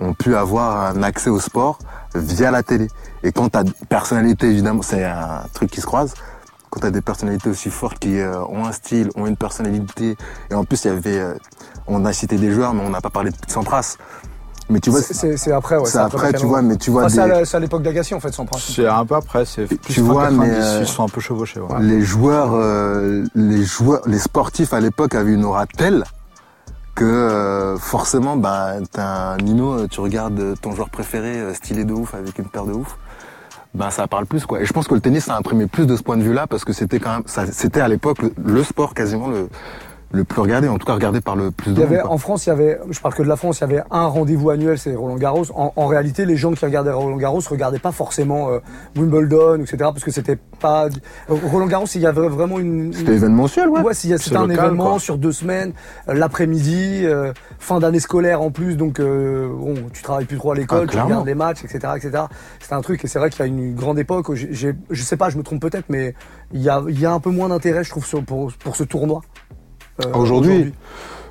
[0.00, 1.78] ont pu avoir un accès au sport
[2.14, 2.88] via la télé.
[3.22, 6.14] Et quand t'as personnalité, évidemment, c'est un truc qui se croise.
[6.70, 10.16] Quand t'as des personnalités aussi fortes qui euh, ont un style, ont une personnalité,
[10.50, 11.34] et en plus il y avait, euh,
[11.88, 13.96] on a cité des joueurs, mais on n'a pas parlé de Sampras.
[14.68, 15.86] Mais tu vois, C'est- après, ouais.
[15.90, 17.82] c'est après, tu vois, mais tu vois Enfin, c'est à des- la- c'est à l'époque
[17.82, 18.76] d'Agassi, en fait, son principe.
[18.76, 21.20] C'est un peu après, c'est plus Tu vois, 90, mais, euh, ils sont un peu
[21.20, 21.58] chevauchés.
[21.58, 21.80] ouais.
[21.80, 26.04] les joueurs, euh, les joueurs, les sportifs à l'époque avaient une aura telle
[26.94, 32.14] que euh, forcément, ben, t'as un Nino, tu regardes ton joueur préféré stylé de ouf
[32.14, 32.96] avec une paire de ouf,
[33.74, 34.60] ben ça parle plus quoi.
[34.60, 36.64] Et je pense que le tennis a imprimé plus de ce point de vue-là parce
[36.64, 39.48] que c'était quand même, c'était à l'époque le sport quasiment le
[40.12, 41.92] le plus regardé, en tout cas regardé par le plus Il de y monde.
[41.92, 42.10] avait, quoi.
[42.12, 44.06] en France, il y avait, je parle que de la France, il y avait un
[44.06, 45.44] rendez-vous annuel, c'est Roland Garros.
[45.54, 48.58] En, en réalité, les gens qui regardaient Roland Garros regardaient pas forcément euh,
[48.96, 50.88] Wimbledon, etc., parce que c'était pas
[51.28, 51.86] Roland Garros.
[51.94, 53.82] Il y avait vraiment une, C'était événementiel, ouais.
[53.82, 54.98] Ouais, c'était un local, événement quoi.
[54.98, 55.74] sur deux semaines,
[56.08, 60.50] euh, l'après-midi, euh, fin d'année scolaire en plus, donc euh, bon, tu travailles plus trop
[60.52, 62.24] à l'école, Ah, tu regardes les matchs, etc., etc.
[62.60, 64.28] C'était un truc, et c'est vrai qu'il y a une grande époque.
[64.28, 66.14] où j'ai- j'ai- je sais pas, je me trompe peut-être, mais
[66.52, 68.74] il y a, il y a un peu moins d'intérêt, je trouve, sur- pour, pour
[68.76, 69.22] ce tournoi.
[70.06, 70.72] Euh, Aujourd'hui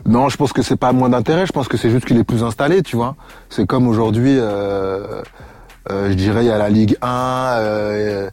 [0.05, 2.23] Non, je pense que c'est pas moins d'intérêt, je pense que c'est juste qu'il est
[2.23, 3.15] plus installé, tu vois.
[3.49, 5.21] C'est comme aujourd'hui, euh,
[5.91, 8.29] euh, je dirais, il y a la Ligue 1, euh,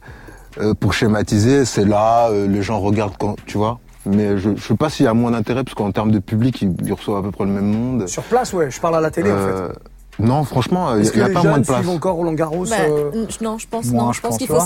[0.59, 3.79] euh, pour schématiser, c'est là, les gens regardent quand, tu vois.
[4.05, 6.61] Mais je, je sais pas s'il y a moins d'intérêt, parce qu'en termes de public,
[6.61, 8.07] ils, ils reçoivent à peu près le même monde.
[8.07, 9.73] Sur place, ouais, je parle à la télé en fait.
[10.19, 11.87] Non, franchement, il n'y a les pas moins de place.
[11.87, 14.11] encore Roland Garros Bah, euh, non, je pense non.
[14.11, 14.59] je Je pense pense, qu'il faut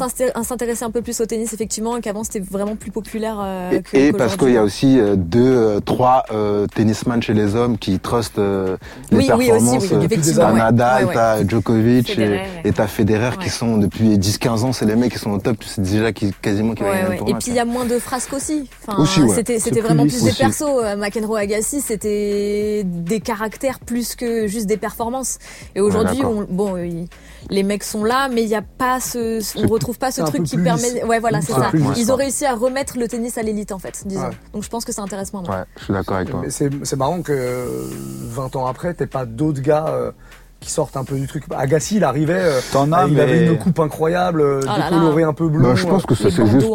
[0.44, 3.38] s'intéresser un peu plus au tennis, effectivement, et qu'avant c'était vraiment plus populaire.
[3.42, 7.22] euh, Et, que- et parce qu'il y a aussi euh, deux, euh, trois euh, tennisman
[7.22, 8.78] chez les hommes qui trustent euh,
[9.12, 9.84] les Oui, oui, aussi, performances.
[9.92, 10.42] oui, effectivement.
[10.46, 10.52] T'as.
[10.54, 11.14] Nadal, Ouais, ouais.
[11.16, 13.44] t'as Djokovic Federer, et- t'as Federer Ouais.
[13.44, 16.12] qui sont depuis 10-15 ans, c'est les mecs qui sont au top, tu sais déjà
[16.14, 18.70] qui, quasiment qui va Ouais, gagner Et puis il y a moins de frasques aussi.
[18.88, 19.22] Enfin, Aussi.
[19.60, 20.64] C'était vraiment plus des persos.
[20.98, 25.40] McEnroe Agassi, c'était des caractères plus que juste des performances.
[25.76, 27.08] Et aujourd'hui, bon, euh, il-
[27.50, 30.44] les mecs sont là, mais il n'y a pas ce, on retrouve pas ce truc
[30.44, 31.04] qui plus permet.
[31.04, 31.72] Ouais, voilà, c'est ça.
[31.98, 34.22] Ils ont réussi à remettre le tennis à l'élite en fait, disons.
[34.24, 34.30] Ouais.
[34.54, 35.56] Donc je pense que c'est intéressant maintenant.
[35.56, 36.42] Ouais, je suis d'accord avec toi.
[36.44, 37.88] mais c'est marrant que euh,
[38.30, 40.12] 20 ans après, t'aies pas d'autres gars euh,
[40.60, 41.44] qui sortent un peu du truc.
[41.50, 45.24] Agassi, il arrivait, euh, T'en as, il mais- avait une coupe incroyable, euh, Oh décolorée
[45.24, 45.64] un peu bleu.
[45.64, 46.68] Bah, je pense que ça c'est juste,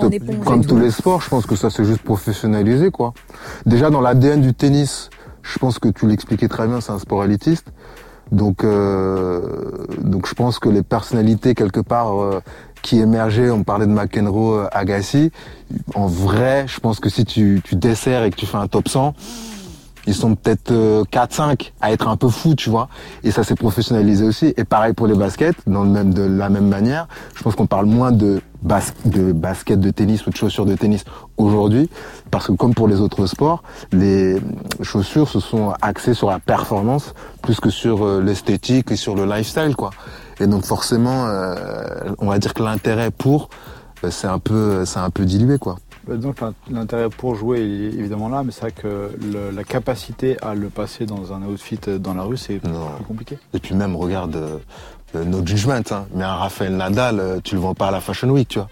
[0.44, 3.14] comme tous les sports, je pense que ça c'est juste professionnalisé quoi.
[3.64, 5.10] Déjà dans l'ADN du tennis,
[5.42, 7.68] je pense que tu l'expliquais très bien, c'est un sport élitiste.
[8.32, 12.40] Donc, euh, donc je pense que les personnalités quelque part euh,
[12.82, 15.30] qui émergeaient, on parlait de McEnroe, euh, Agassi,
[15.94, 18.88] en vrai, je pense que si tu, tu desserres et que tu fais un top
[18.88, 19.14] 100,
[20.06, 22.88] ils sont peut-être euh, 4-5 à être un peu fous, tu vois.
[23.24, 24.54] Et ça s'est professionnalisé aussi.
[24.56, 27.08] Et pareil pour les baskets, dans le même, de la même manière.
[27.34, 30.74] Je pense qu'on parle moins de, bas, de basket, de tennis ou de chaussures de
[30.74, 31.04] tennis
[31.36, 31.90] aujourd'hui.
[32.30, 34.36] Parce que comme pour les autres sports, les
[34.82, 39.24] chaussures se sont axées sur la performance plus que sur euh, l'esthétique et sur le
[39.24, 39.90] lifestyle, quoi.
[40.40, 41.54] Et donc forcément, euh,
[42.18, 43.48] on va dire que l'intérêt pour,
[44.04, 45.76] euh, c'est un peu, c'est un peu dilué, quoi.
[46.06, 49.64] Bah, Donc l'in- l'intérêt pour jouer est évidemment là, mais c'est vrai que le- la
[49.64, 53.38] capacité à le passer dans un outfit euh, dans la rue, c'est plus compliqué.
[53.54, 54.58] Et puis même, regarde, euh,
[55.16, 58.00] euh, no judgment, hein, mais un Raphaël Nadal, euh, tu le vois pas à la
[58.00, 58.68] Fashion Week, tu vois.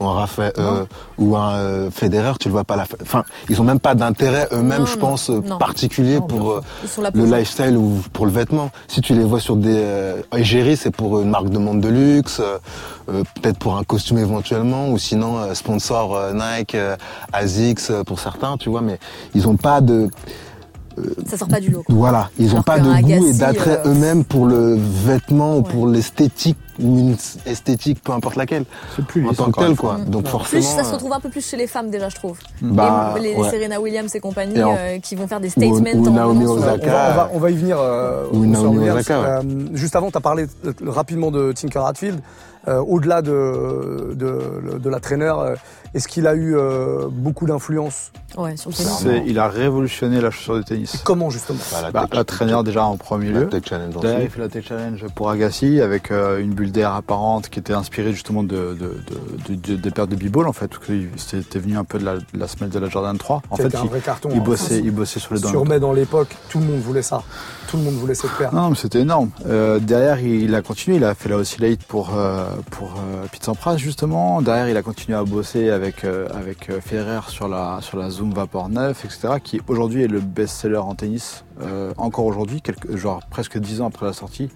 [0.00, 0.84] Ou un Raphaël, euh,
[1.18, 2.86] ou un euh, Federer, tu le vois pas la.
[3.02, 5.58] Enfin, ils ont même pas d'intérêt eux-mêmes, je pense, euh, non.
[5.58, 6.62] particulier pour euh,
[6.94, 8.70] pour le lifestyle ou pour le vêtement.
[8.88, 11.88] Si tu les vois sur des euh, égéries, c'est pour une marque de monde de
[11.88, 12.56] luxe, euh,
[13.10, 16.96] euh, peut-être pour un costume éventuellement, ou sinon euh, sponsor euh, Nike, euh,
[17.34, 18.80] Asics euh, pour certains, tu vois.
[18.80, 18.98] Mais
[19.34, 20.08] ils ont pas de
[21.26, 21.82] Ça sort pas du lot.
[21.82, 21.94] quoi.
[21.94, 25.62] voilà, ils ont Alors pas de goût et d'attrait euh, eux-mêmes pour le vêtement ou
[25.62, 27.16] pour l'esthétique ou une
[27.46, 28.64] esthétique, peu importe laquelle,
[28.96, 29.98] C'est plus en tant que tel quoi.
[30.06, 32.16] Donc Plus forcément, ça se euh, retrouve un peu plus chez les femmes déjà, je
[32.16, 32.38] trouve.
[32.62, 33.50] bah, les, les ouais.
[33.50, 36.46] Serena Williams et compagnie Et en- euh, qui vont faire des statements ou en Naomi
[36.46, 36.86] On va, Osaka.
[36.86, 37.76] on va- on va y venir.
[37.80, 38.98] euh, Ou au Naomi Sir Williams.
[39.00, 39.26] Osaka, ouais.
[39.28, 40.46] Euh, juste avant, tu as parlé
[40.86, 42.20] rapidement de Tinker Hatfield.
[42.68, 45.54] Euh, Au-delà de, de, de la traîneur,
[45.94, 48.12] est-ce qu'il a eu euh, beaucoup d'influence?
[48.36, 48.98] Ouais, sur le tennis.
[49.02, 50.98] C'est- Il a révolutionné la chaussure de tennis.
[51.02, 51.58] Comment justement?
[51.72, 53.48] Bah, la Bah, la traîneur déjà en premier la lieu.
[53.48, 57.48] tech challenge il fait la Tech Challenge pour Agassi avec euh, une bulle d'air apparente
[57.48, 58.96] qui était inspirée justement de, de,
[59.48, 60.70] de, de- des paires de b-ball en fait.
[61.16, 63.42] C'était venu un peu de la, la semelle de la Jordan 3.
[63.50, 64.28] En fait, un il, vrai carton.
[64.32, 64.42] il hein.
[64.42, 65.48] bossait, il bossait sur les dents.
[65.48, 67.22] Sûrement dans l'époque, tout le monde voulait ça.
[67.68, 68.52] Tout le monde voulait cette paire.
[68.54, 69.30] Non, mais c'était énorme.
[69.46, 70.96] Euh, derrière, il, il a continué.
[70.96, 74.42] Il a fait la oscillate pour euh, pour euh, Pete Sampras justement.
[74.42, 78.32] Derrière, il a continué à bosser avec euh, avec Federer sur la sur la Zoom
[78.32, 79.34] Vapor 9, etc.
[79.42, 81.44] Qui aujourd'hui est le best-seller en tennis
[81.98, 84.48] encore aujourd'hui, quelques genre presque dix ans après la sortie.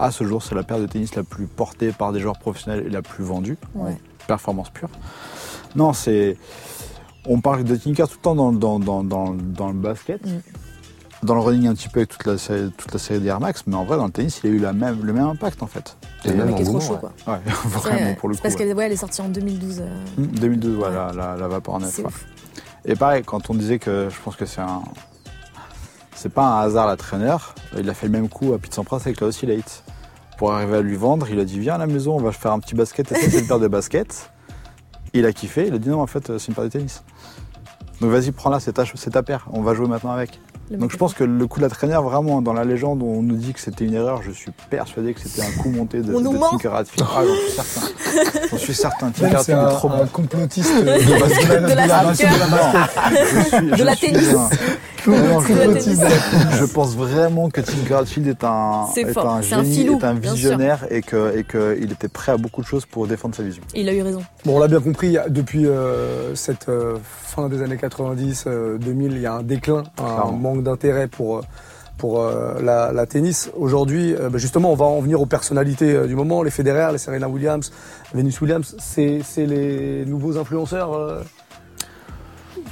[0.00, 2.84] À ce jour, c'est la paire de tennis la plus portée par des joueurs professionnels
[2.86, 3.56] et la plus vendue.
[3.74, 3.92] Ouais.
[3.92, 4.88] en Performance pure.
[5.76, 6.36] Non, c'est.
[7.26, 10.24] On parle de Tinker tout le temps dans, dans, dans, dans, dans le basket.
[10.26, 10.40] Mm.
[11.22, 13.40] Dans le running un petit peu avec toute la série, toute la série des Air
[13.40, 15.62] Max, mais en vrai dans le tennis il a eu la même, le même impact
[15.62, 15.98] en fait.
[16.24, 17.12] Et même trop mouvement, chaud, quoi.
[17.26, 18.42] Ouais, vraiment vrai, pour le c'est coup.
[18.44, 19.80] Parce qu'elle ouais, elle est sortie en 2012.
[19.82, 20.90] euh, Mm, 2012, ouais, Ouais.
[20.94, 21.90] la, la, la Vapor 9.
[21.92, 22.08] c'est ouais.
[22.08, 22.24] ouf.
[22.86, 24.80] Et pareil, quand on disait que je pense que c'est un.
[26.14, 28.96] C'est pas un hasard la traîneur, il a fait le même coup à Pete Sampras
[28.98, 29.84] avec la Oscillate.
[30.40, 32.52] Pour arriver à lui vendre, il a dit Viens à la maison, on va faire
[32.52, 34.30] un petit basket, et ça, c'est une paire de baskets.
[35.12, 37.04] Il a kiffé, il a dit Non, en fait, c'est une paire de tennis.
[38.00, 40.40] Donc vas-y, prends-la, c'est ta, c'est ta paire, on va jouer maintenant avec.
[40.70, 43.20] Le Donc je pense que le coup de la traîneur, vraiment, dans la légende, on
[43.22, 46.14] nous dit que c'était une erreur, je suis persuadé que c'était un coup monté de,
[46.14, 46.50] On nous de ment.
[46.52, 47.06] Tinker Hatfield.
[47.14, 47.80] Ah, j'en suis certain.
[48.50, 49.10] J'en suis certain.
[49.10, 50.06] Tinker Hatfield est un, trop un bon.
[50.06, 52.28] complotiste de, De la de la basket.
[52.30, 54.32] Je suis- De je la suis tennis.
[54.32, 54.48] un-
[55.04, 60.86] Je pense vraiment que Tinker Hatfield est un, est un génie, filou, est un visionnaire
[60.90, 63.62] et que et qu'il était prêt à beaucoup de choses pour défendre sa vision.
[63.74, 64.22] Il a eu raison.
[64.44, 68.78] Bon, on l'a bien compris, il depuis euh, cette euh, fin des années 90, euh,
[68.78, 70.32] 2000, il y a un déclin, un Clairement.
[70.32, 71.42] manque d'intérêt pour, euh,
[71.98, 73.50] pour euh, la, la tennis.
[73.56, 76.92] Aujourd'hui, euh, bah, justement, on va en venir aux personnalités euh, du moment, les Federer,
[76.92, 77.70] les Serena Williams,
[78.14, 78.74] Venus Williams.
[78.78, 81.22] C'est c'est les nouveaux influenceurs.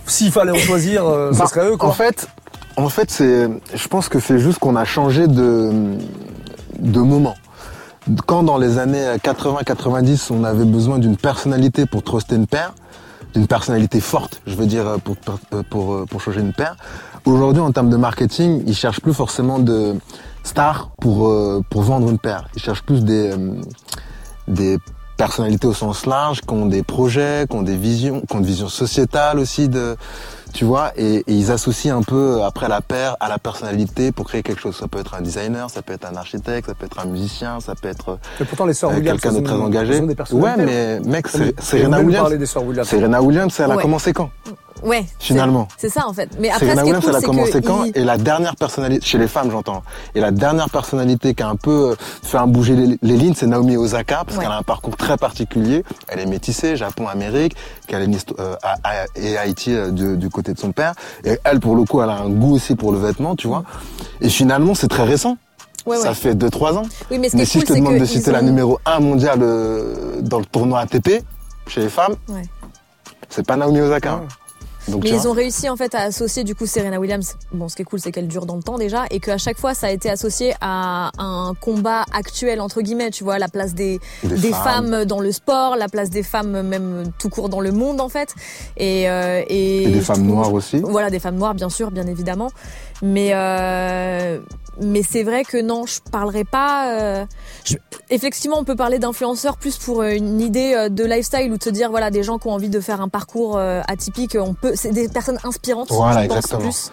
[0.09, 1.89] S'il fallait en choisir, euh, ce Bah, serait eux, quoi.
[1.89, 2.29] En fait,
[2.77, 5.97] en fait, c'est, je pense que c'est juste qu'on a changé de,
[6.79, 7.35] de moment.
[8.27, 12.73] Quand dans les années 80-90, on avait besoin d'une personnalité pour truster une paire,
[13.35, 16.77] d'une personnalité forte, je veux dire, pour, pour, pour, pour changer une paire.
[17.27, 19.95] Aujourd'hui, en termes de marketing, ils cherchent plus forcément de
[20.45, 22.49] stars pour, euh, pour vendre une paire.
[22.57, 23.53] Ils cherchent plus des, euh,
[24.47, 24.79] des
[25.19, 28.47] personnalités au sens large, qui ont des projets, qui ont des visions, qui ont une
[28.47, 29.97] vision sociétale aussi de,
[30.55, 34.27] tu vois, et, et ils associent un peu après la paire à la personnalité pour
[34.27, 34.77] créer quelque chose.
[34.77, 37.61] Ça peut être un designer, ça peut être un architecte, ça peut être un musicien,
[37.61, 40.01] ça peut être Mais pourtant, les sœurs euh, Williams, quelqu'un de très engagé.
[40.01, 42.31] des Ouais, mais mec, c'est Serena Williams.
[42.57, 42.89] Williams.
[42.89, 43.83] Serena Williams, elle a Ouais.
[43.83, 44.31] commencé quand?
[44.83, 45.05] Ouais.
[45.19, 45.69] Finalement.
[45.77, 46.29] C'est ça en fait.
[46.39, 49.19] Mais après, Serena Williams, cool, elle a commencé quand il- Et la dernière personnalité, chez
[49.19, 49.83] les femmes j'entends,
[50.15, 53.35] et la dernière personnalité qui a un peu euh, fait un bouger les, les lignes,
[53.37, 54.45] c'est Naomi Osaka, parce Ouais.
[54.45, 55.85] qu'elle a un parcours très particulier.
[56.09, 57.55] Elle est métissée, Japon, Amérique,
[57.87, 60.95] qu'elle est une euh, à- à- et Haïti euh, du, du côté de son père.
[61.25, 63.65] Et elle, pour le coup, elle a un goût aussi pour le vêtement, tu vois.
[64.21, 65.37] Et finalement, c'est très récent.
[65.87, 66.15] Ouais, Ça ouais.
[66.15, 66.83] fait 2-3 ans.
[67.11, 69.01] Oui, mais ce qui Mais si cool, je te demande de citer la numéro 1
[69.01, 69.39] mondiale
[70.21, 71.23] dans le tournoi ATP,
[71.67, 72.15] chez les femmes,
[73.31, 74.21] c'est pas Naomi Osaka.
[74.89, 75.31] Donc, Mais ils vois.
[75.31, 77.37] ont réussi en fait à associer du coup Serena Williams.
[77.53, 79.59] Bon, ce qui est cool, c'est qu'elle dure dans le temps déjà et qu'à chaque
[79.59, 83.11] fois, ça a été associé à un combat actuel entre guillemets.
[83.11, 84.91] Tu vois, la place des Des des femmes.
[84.91, 88.09] femmes dans le sport, la place des femmes même tout court dans le monde en
[88.09, 88.35] fait.
[88.77, 90.79] Et euh, et, Et des femmes trouve- noires aussi.
[90.81, 92.51] Voilà, des femmes noires, bien sûr, bien évidemment.
[93.03, 94.39] Mais euh,
[94.81, 96.93] mais c'est vrai que non, je parlerai pas.
[96.95, 97.25] euh,
[97.65, 97.77] je-
[98.11, 101.63] effectivement, on peut parler d'influenceurs plus pour euh, une idée euh, de lifestyle ou de
[101.63, 104.37] se dire voilà des gens qui ont envie de faire un parcours euh, atypique.
[104.41, 105.91] On peut, c'est des personnes inspirantes.
[105.91, 106.63] Voilà, je pense, exactement.
[106.63, 106.91] plus.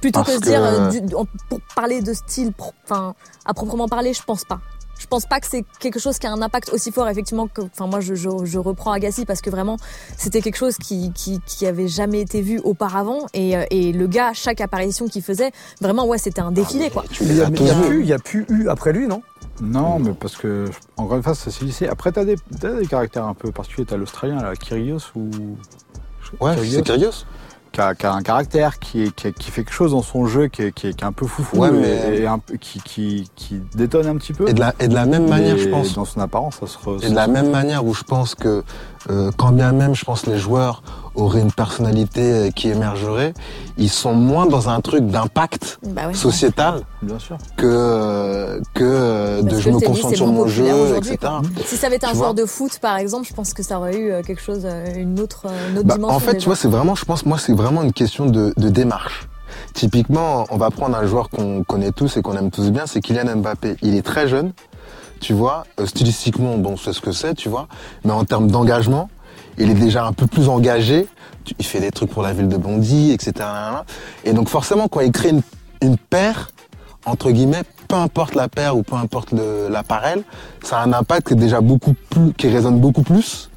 [0.00, 2.52] Plutôt Parce que se dire que- euh, du- en- pour parler de style,
[2.84, 4.60] enfin à proprement parler, je pense pas.
[4.98, 7.60] Je pense pas que c'est quelque chose qui a un impact aussi fort effectivement que
[7.60, 9.76] enfin moi je, je, je reprends Agassi parce que vraiment
[10.16, 14.06] c'était quelque chose qui, qui qui avait jamais été vu auparavant et, euh, et le
[14.06, 15.50] gars chaque apparition qu'il faisait
[15.82, 17.04] vraiment ouais c'était un défilé quoi.
[17.10, 18.94] Tu Il y a, as il y a plus, il y a plus eu après
[18.94, 19.20] lui, non?
[19.60, 20.66] Non, mais parce que,
[20.98, 21.88] encore une fois, c'est lycée.
[21.88, 23.86] Après, t'as des, t'as des caractères un peu particuliers.
[23.86, 25.30] T'as l'Australien, là, Kyrgios, ou...
[26.40, 27.24] Ouais, c'est Kyrgios.
[27.72, 30.02] qui, a, qui a un caractère, qui, est, qui, a- qui fait quelque chose dans
[30.02, 32.26] son jeu, qui est, qui est, qui est un peu foufou, Ouais, et, mais- et
[32.26, 34.48] un peu, qui, qui, qui détonne un petit peu.
[34.48, 35.94] Et de la, et de la même manière, je pense.
[35.94, 38.64] Dans son apparence, ça se re- Et de la même manière où je pense que,
[39.10, 40.82] euh, quand bien même, je pense les joueurs
[41.14, 43.32] auraient une personnalité euh, qui émergerait,
[43.78, 47.36] ils sont moins dans un truc d'impact Bah sociétal Bien sûr.
[47.56, 50.66] que euh, que Parce de que je me concentre sur mon jeu,
[50.96, 51.16] etc.
[51.20, 51.42] quoi.
[51.64, 53.96] Si ça avait été un joueur de foot par exemple, je pense que ça aurait
[53.96, 54.66] eu quelque chose,
[54.96, 56.16] une autre, une autre Bah, dimension.
[56.16, 56.40] en fait, déjà.
[56.40, 59.28] tu vois, c'est vraiment, je pense, moi, c'est vraiment une question de, de démarche.
[59.74, 63.00] Typiquement, on va prendre un joueur qu'on connaît tous et qu'on aime tous bien, c'est
[63.00, 63.76] Kylian Mbappé.
[63.82, 64.52] Il est très jeune,
[65.20, 65.64] tu vois.
[65.80, 67.68] euh, stylistiquement, bon, c'est ce que c'est, tu vois.
[68.04, 69.08] Mais en termes d'engagement,
[69.58, 71.06] il est déjà un peu plus engagé.
[71.58, 73.48] Il fait des trucs pour la ville de Bondy, etc.
[74.24, 75.32] Et donc, forcément, quand il crée
[75.80, 76.50] une, paire,
[77.04, 79.32] entre guillemets, peu importe la paire ou peu importe
[79.70, 80.22] l'appareil,
[80.62, 83.50] ça a un impact qui est déjà beaucoup plus, qui résonne beaucoup plus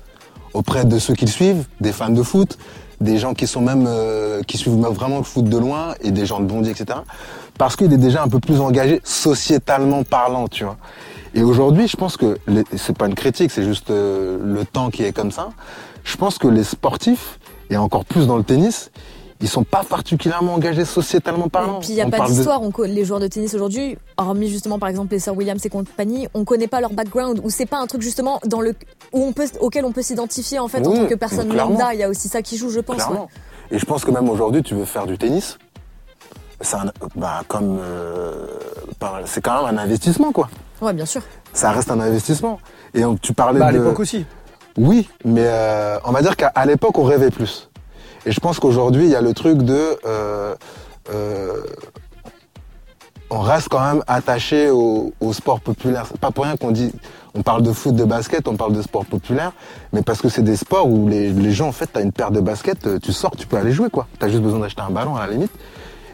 [0.54, 2.58] auprès de ceux qui le suivent, des fans de foot,
[3.02, 6.26] des gens qui sont même euh, qui suivent vraiment le foot de loin et des
[6.26, 7.00] gens de Bondy, etc.
[7.58, 10.78] Parce qu'il est déjà un peu plus engagé sociétalement parlant, tu vois.
[11.36, 14.90] Et aujourd'hui, je pense que les- c'est pas une critique, c'est juste euh, le temps
[14.90, 15.50] qui est comme ça.
[16.04, 17.40] Je pense que les sportifs
[17.70, 18.90] et encore plus dans le tennis,
[19.42, 21.78] ils sont pas particulièrement engagés sociétalement parlant.
[21.78, 22.60] Et puis il n'y a On pas de- d'histoire.
[22.74, 26.28] Co- Les joueurs de tennis aujourd'hui, hormis justement par exemple les sœurs Williams et compagnie,
[26.34, 28.74] on connaît pas leur background ou c'est pas un truc justement dans le
[29.14, 31.94] où on peut auquel on peut s'identifier en fait en Oui, tant que personne lambda.
[31.94, 32.96] Il y a aussi ça qui joue, je pense.
[32.98, 33.22] Clairement.
[33.72, 33.76] ouais.
[33.78, 35.58] Et je pense que même aujourd'hui, tu veux faire du tennis,
[36.60, 36.76] c'est
[37.16, 38.48] bah, comme euh,
[39.26, 40.50] c'est quand même un investissement quoi.
[40.82, 41.22] Ouais, bien sûr.
[41.54, 42.60] Ça reste un investissement.
[42.94, 44.26] Et donc, tu parlais Bah, à de l'époque aussi.
[44.78, 47.70] Oui, mais euh, on va dire qu'à l'époque, on rêvait plus.
[48.26, 49.98] Et je pense qu'aujourd'hui, il y a le truc de...
[50.06, 50.56] euh,
[51.14, 51.62] euh,
[53.32, 56.06] on reste quand même attaché au, au sport populaire.
[56.10, 56.92] C'est pas pour rien qu'on dit...
[57.36, 59.52] On parle de foot, de basket, on parle de sport populaire,
[59.94, 62.32] mais parce que c'est des sports où les, les gens, en fait, t'as une paire
[62.32, 64.08] de baskets, tu sors, tu peux aller jouer, quoi.
[64.18, 65.52] T'as juste besoin d'acheter un ballon, à la limite,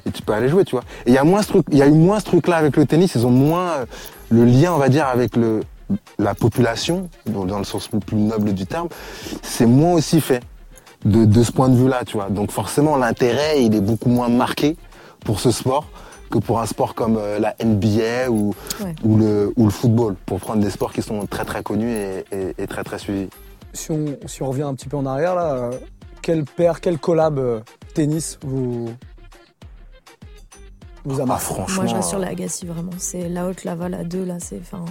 [0.06, 0.84] et tu peux aller jouer, tu vois.
[1.06, 2.78] Et il y a moins ce truc, il y a eu moins ce truc-là avec
[2.78, 3.86] le tennis, ils ont moins euh,
[4.30, 5.62] le lien, on va dire, avec le,
[6.20, 8.88] la population, dans dans le sens le plus noble du terme,
[9.42, 10.42] c'est moins aussi fait
[11.06, 12.30] de, de ce point de vue-là, tu vois.
[12.30, 14.76] Donc forcément, l'intérêt, il est beaucoup moins marqué
[15.24, 15.88] pour ce sport
[16.32, 18.96] que pour un sport comme euh, la NBA ou, Ouais.
[19.04, 22.26] ou, le, ou le football, pour prendre des sports qui sont très très connus et,
[22.32, 23.30] et- et très très suivis.
[23.74, 25.72] Si on, si on revient un petit peu en arrière, là, euh,
[26.24, 27.60] quel paire, quel collab euh,
[27.94, 28.90] tennis vous,
[31.06, 32.92] vous a Ah, marqué franchement, Moi, je reste sur euh, la Agassi vraiment.
[32.98, 34.36] C'est la haute, la la 2 là.
[34.40, 34.84] C'est enfin,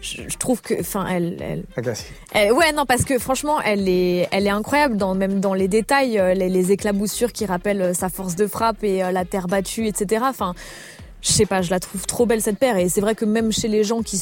[0.00, 2.04] je, je trouve que, enfin, elle, elle, Agassi.
[2.32, 5.68] elle- ouais, non, parce que franchement, elle est, elle est incroyable dans même dans les
[5.68, 9.46] détails, euh, les, les éclaboussures qui rappellent euh, sa force de frappe et la terre
[9.46, 10.24] battue, etc.
[10.28, 10.54] Enfin,
[11.20, 12.76] je sais pas, je la trouve trop belle cette paire.
[12.76, 14.20] Et c'est vrai que même chez les gens qui,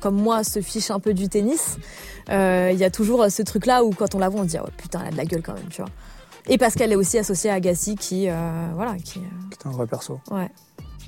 [0.00, 1.76] comme moi, se fichent un peu du tennis,
[2.30, 4.56] euh, il y a toujours ce truc-là où quand on la voit, on se dit
[4.56, 5.90] ah ouais, putain, elle a de la gueule quand même, tu vois.
[6.48, 9.22] Et parce qu'elle est aussi associée à Agassi, qui, euh, voilà, qui, euh,
[9.52, 10.20] C'était un vrai perso.
[10.30, 10.50] ouais.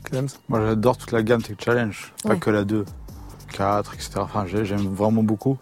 [0.04, 0.28] Clems.
[0.48, 2.38] Moi, j'adore toute la gamme Tech Challenge, pas Ouais.
[2.38, 2.84] que la 2,
[3.52, 4.10] 4, etc.
[4.16, 5.58] Enfin, j'ai- j'aime vraiment beaucoup.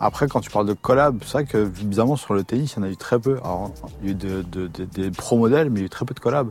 [0.00, 2.82] Après, quand tu parles de collab, c'est vrai que bizarrement sur le tennis, il y
[2.82, 3.36] en a eu très peu.
[3.44, 3.70] Alors,
[4.02, 5.90] il y a eu de- de- de- des pro modèles, mais il y a eu
[5.90, 6.48] très peu de collab.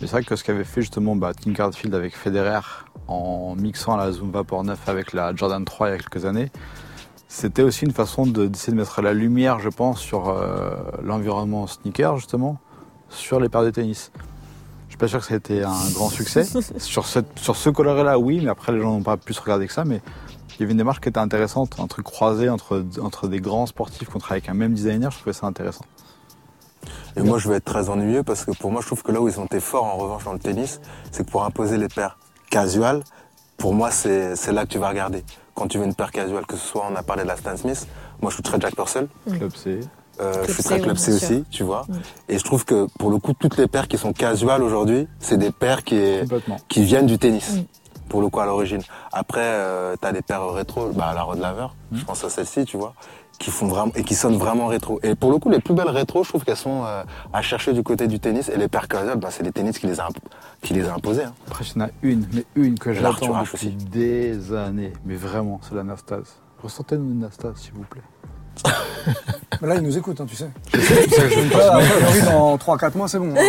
[0.00, 2.60] Mais c'est vrai que ce qu'avait fait justement bah, Tim Cardfield avec Federer
[3.06, 6.50] en mixant la Zoom Vapor 9 avec la Jordan 3 il y a quelques années,
[7.28, 10.70] c'était aussi une façon de- d'essayer de mettre la lumière, je pense, sur euh,
[11.02, 12.58] l'environnement sneaker justement,
[13.10, 14.10] sur les paires de tennis.
[14.86, 16.44] Je suis pas sûr que ça a été un grand succès.
[16.78, 19.72] sur, cette, sur ce coloris-là, oui, mais après les gens n'ont pas plus regardé que
[19.72, 19.84] ça.
[19.84, 20.00] Mais
[20.56, 23.66] il y avait une démarche qui était intéressante, un truc croisé entre, entre des grands
[23.66, 25.10] sportifs qu'on travaille avec un même designer.
[25.10, 25.84] Je trouvais ça intéressant.
[27.16, 29.20] Et moi, je vais être très ennuyeux parce que pour moi, je trouve que là
[29.20, 31.88] où ils ont été forts en revanche dans le tennis, c'est que pour imposer les
[31.88, 32.18] paires
[32.50, 33.02] casual,
[33.56, 35.24] pour moi, c'est c'est là que tu vas regarder.
[35.58, 37.56] Quand tu veux une paire casual, que ce soit, on a parlé de la Stan
[37.56, 37.88] Smith,
[38.22, 39.80] moi je suis très Jack Purcell, Club C.
[40.20, 41.30] euh, Club je suis très Club C sûr.
[41.30, 41.84] aussi, tu vois.
[42.28, 45.36] Et je trouve que pour le coup, toutes les paires qui sont casual aujourd'hui, c'est
[45.36, 46.20] des paires qui,
[46.68, 47.56] qui viennent du tennis.
[47.56, 47.64] Mm.
[48.08, 48.80] Pour le coup, à l'origine.
[49.12, 52.76] Après, euh, t'as des paires rétro, bah, la Rod Laver, je pense à celle-ci, tu
[52.76, 52.94] vois,
[53.38, 54.98] qui font vraiment, et qui sonnent vraiment rétro.
[55.02, 57.72] Et pour le coup, les plus belles rétro, je trouve qu'elles sont euh, à chercher
[57.72, 58.48] du côté du tennis.
[58.48, 60.08] Et les casual, bah, c'est les tennis qui les a,
[60.62, 61.24] qui les a imposées.
[61.24, 61.34] hein.
[61.46, 63.70] Après, il y en a une, mais une que j'attends depuis aussi.
[63.70, 64.92] des années.
[65.04, 66.36] Mais vraiment, c'est la Nastase.
[66.62, 68.02] Ressentez-nous une Nastase, s'il vous plaît.
[69.60, 70.48] Là, il nous écoute, hein, tu sais.
[70.72, 73.34] Je sais, tu sais, je dis pas, a priori, dans 3-4 mois, c'est bon.
[73.36, 73.40] hein.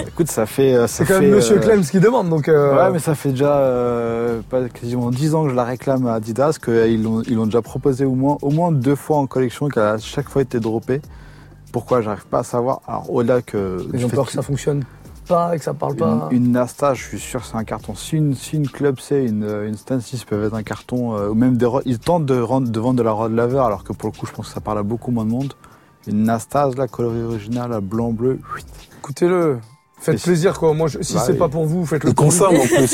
[0.06, 0.74] Écoute, ça fait.
[0.74, 2.48] euh, ça C'est quand fait, même Monsieur euh, Clems qui demande, donc.
[2.48, 6.06] euh, Ouais, mais ça fait déjà euh, pas, quasiment 10 ans que je la réclame
[6.06, 9.26] à Adidas, qu'ils l'ont ils l'ont déjà proposé au moins, au moins deux fois en
[9.26, 11.00] collection, qu'elle a chaque fois été droppée.
[11.72, 12.80] Pourquoi J'arrive pas à savoir.
[12.86, 13.86] Alors, au-delà que.
[13.94, 14.84] Ils ont peur que ça fonctionne
[15.28, 16.28] pas et que ça parle pas.
[16.30, 17.94] Une, une Nasta, je suis sûr que c'est un carton.
[17.94, 21.28] Si une, si une Club C, une, une Stan Smith peuvent être un carton, euh,
[21.28, 23.92] ou même des, ils tentent de, rendre, de vendre de la Rod Laver, alors que
[23.92, 25.52] pour le coup, je pense que ça parle à beaucoup moins de monde.
[26.06, 28.40] Une Nastase, la coloris originale, la blanc-bleu.
[29.00, 29.58] Écoutez-le.
[30.00, 30.74] Faites plaisir, quoi.
[30.74, 32.54] Moi, je- si Bah c'est pas pour vous, en plus, ils Ouais, consomment.
[32.56, 32.86] en plus, euh,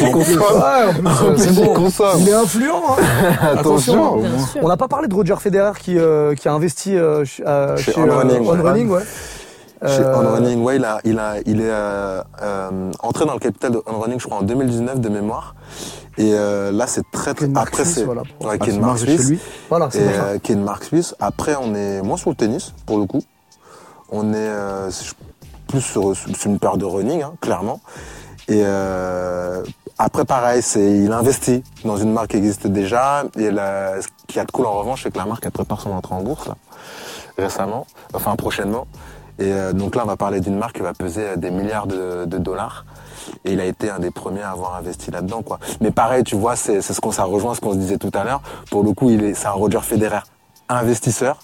[1.37, 1.75] c'est bon.
[2.19, 3.03] Il est influent, hein.
[3.59, 4.23] Attention.
[4.63, 7.77] On n'a pas parlé de Roger Federer qui, euh, qui a investi euh, ch- euh,
[7.77, 8.61] Chez chez On euh, Running, On ouais.
[8.71, 9.03] Running, ouais.
[9.83, 13.35] Chez Euh, On Running, ouais, il, a, il, a, il est euh, euh, entré dans
[13.35, 15.55] le capital de On Running, je crois, en 2019 de mémoire.
[16.17, 17.49] Et euh, là, c'est très, très.
[17.57, 18.23] Après, c'est voilà.
[18.41, 19.29] ouais, qui Ah, une marque suisse.
[19.29, 19.39] lui.
[19.69, 21.15] Voilà, c'est euh, qui est une marque suisse.
[21.21, 23.21] Après, on est moins sur le tennis, pour le coup.
[24.11, 24.91] On est euh,
[25.67, 27.81] plus sur, sur une paire de running, hein, clairement.
[28.47, 29.63] Et euh,
[29.99, 33.25] après, pareil, c'est il investit dans une marque qui existe déjà.
[33.37, 35.81] Et la- ce qui a de cool en revanche, c'est que la marque elle prépare
[35.81, 36.55] son entrée en bourse là,
[37.39, 38.87] récemment, enfin prochainement.
[39.39, 41.87] Et euh, donc là, on va parler d'une marque qui va peser euh, des milliards
[41.87, 42.85] de, de dollars.
[43.45, 45.59] Et il a été un des premiers à avoir investi là-dedans, quoi.
[45.81, 48.23] Mais pareil, tu vois, c'est ce qu'on ça rejoint ce qu'on se disait tout à
[48.23, 48.43] l'heure.
[48.71, 50.21] Pour le coup, il est, c'est un Roger Federer
[50.69, 51.39] investisseur,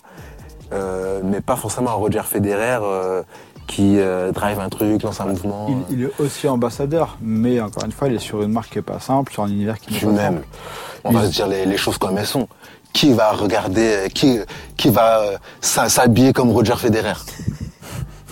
[0.73, 3.23] euh, mais pas forcément un Roger Federer euh,
[3.67, 5.69] qui euh, drive un truc, lance un mouvement.
[5.91, 8.79] Il, il est aussi ambassadeur, mais encore une fois, il est sur une marque qui
[8.79, 10.47] est pas simple, sur un univers qui n'est pas même, simple.
[11.05, 12.47] on va se dire les, les choses comme elles sont.
[12.93, 14.39] Qui va regarder, euh, qui,
[14.77, 15.23] qui va
[15.61, 17.15] s'habiller comme Roger Federer?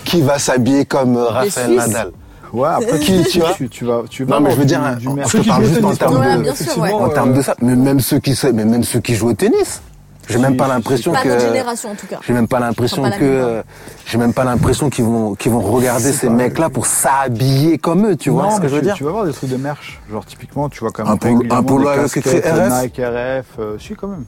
[0.05, 1.75] Qui va s'habiller comme euh, Raphaël.
[1.77, 2.11] Nadal
[2.53, 4.83] Ouais, après, Qui, tu vois tu, tu vas, tu vas Non, mais je veux dire,
[4.83, 5.33] hein, du, merch.
[5.33, 6.93] te parle juste en termes de, sûr, ouais.
[6.93, 7.55] en termes de ça.
[7.61, 9.83] Mais même ceux qui, mais même ceux qui jouent au tennis.
[10.31, 11.29] J'ai même pas si, l'impression Pas que.
[11.29, 12.19] notre génération en tout cas.
[12.27, 13.25] J'ai même pas l'impression Enfin, pas que.
[13.25, 13.63] euh,
[14.07, 18.17] J'ai même pas l'impression qu'ils vont, qu'ils vont regarder ces mecs-là pour s'habiller comme eux.
[18.17, 20.01] Tu vois ce que je veux tu, dire tu vas voir des trucs de merch.
[20.11, 21.19] Genre, typiquement, tu vois quand Un même.
[21.19, 22.83] polo- régulièrement un polo avec RF.
[22.83, 23.47] Nike, RF.
[23.59, 24.25] euh, si, quand même.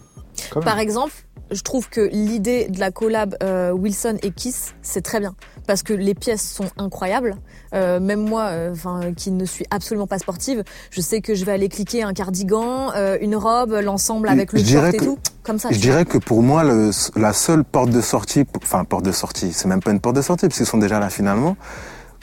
[0.50, 0.64] Quand même.
[0.64, 1.12] Par exemple,
[1.50, 5.34] je trouve que l'idée de la collab euh, Wilson et Kiss, c'est très bien.
[5.66, 7.36] Parce que les pièces sont incroyables.
[7.74, 8.74] Euh, même moi, euh,
[9.16, 12.92] qui ne suis absolument pas sportive, je sais que je vais aller cliquer un cardigan,
[12.96, 15.18] euh, une robe, l'ensemble avec le Je short et que- tout.
[15.42, 15.68] Comme ça.
[15.70, 15.82] Je vois.
[15.82, 19.68] dirais que pour moi, le- la seule porte de sortie, enfin porte de sortie, c'est
[19.68, 21.56] même pas une porte de sortie parce qu'ils sont déjà là finalement,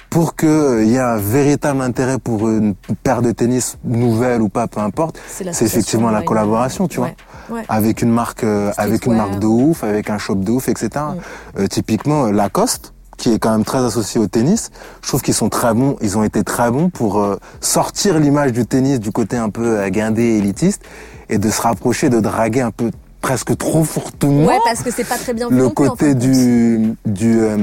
[0.09, 4.67] pour qu'il y ait un véritable intérêt pour une paire de tennis nouvelle ou pas,
[4.67, 7.11] peu importe, C'est effectivement la ouais, collaboration, tu vois.
[7.49, 10.69] ouais, avec une marque, euh, avec une marque de ouf, avec un shop de ouf,
[10.69, 10.89] etc.
[10.95, 11.59] Mm.
[11.59, 14.69] Euh, typiquement euh, Lacoste, qui est quand même très associé au tennis.
[15.01, 18.53] Je trouve qu'ils sont très bons, ils ont été très bons pour euh, sortir l'image
[18.53, 20.83] du tennis du côté un peu euh, guindé, élitiste,
[21.29, 22.91] et de se rapprocher, de draguer un peu
[23.21, 26.13] presque trop fortement Ouais, parce que c'est pas très bien le non plus, en côté
[26.15, 27.57] du du euh,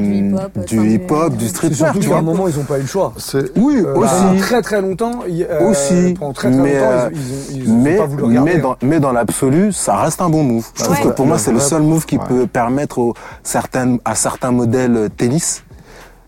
[0.66, 2.32] Du hip-hop, du enfin, du- streetwear, surtout tu qu'à un vois.
[2.32, 3.12] moment, ils n'ont pas eu le choix.
[3.16, 4.12] C'est- Oui, Euh, aussi.
[4.14, 7.64] pendant très très longtemps, euh, Aussi, pendant très très mais, longtemps, euh, ils, ils, ont-
[7.66, 8.52] ils ont mais, pas voulu regarder.
[8.54, 10.66] mais dans, mais dans l'absolu, ça reste un bon move.
[10.74, 11.02] Je trouve Ouais.
[11.02, 12.24] que pour moi, c'est le seul move qui ouais.
[12.28, 15.62] peut permettre aux certaines, à certains modèles tennis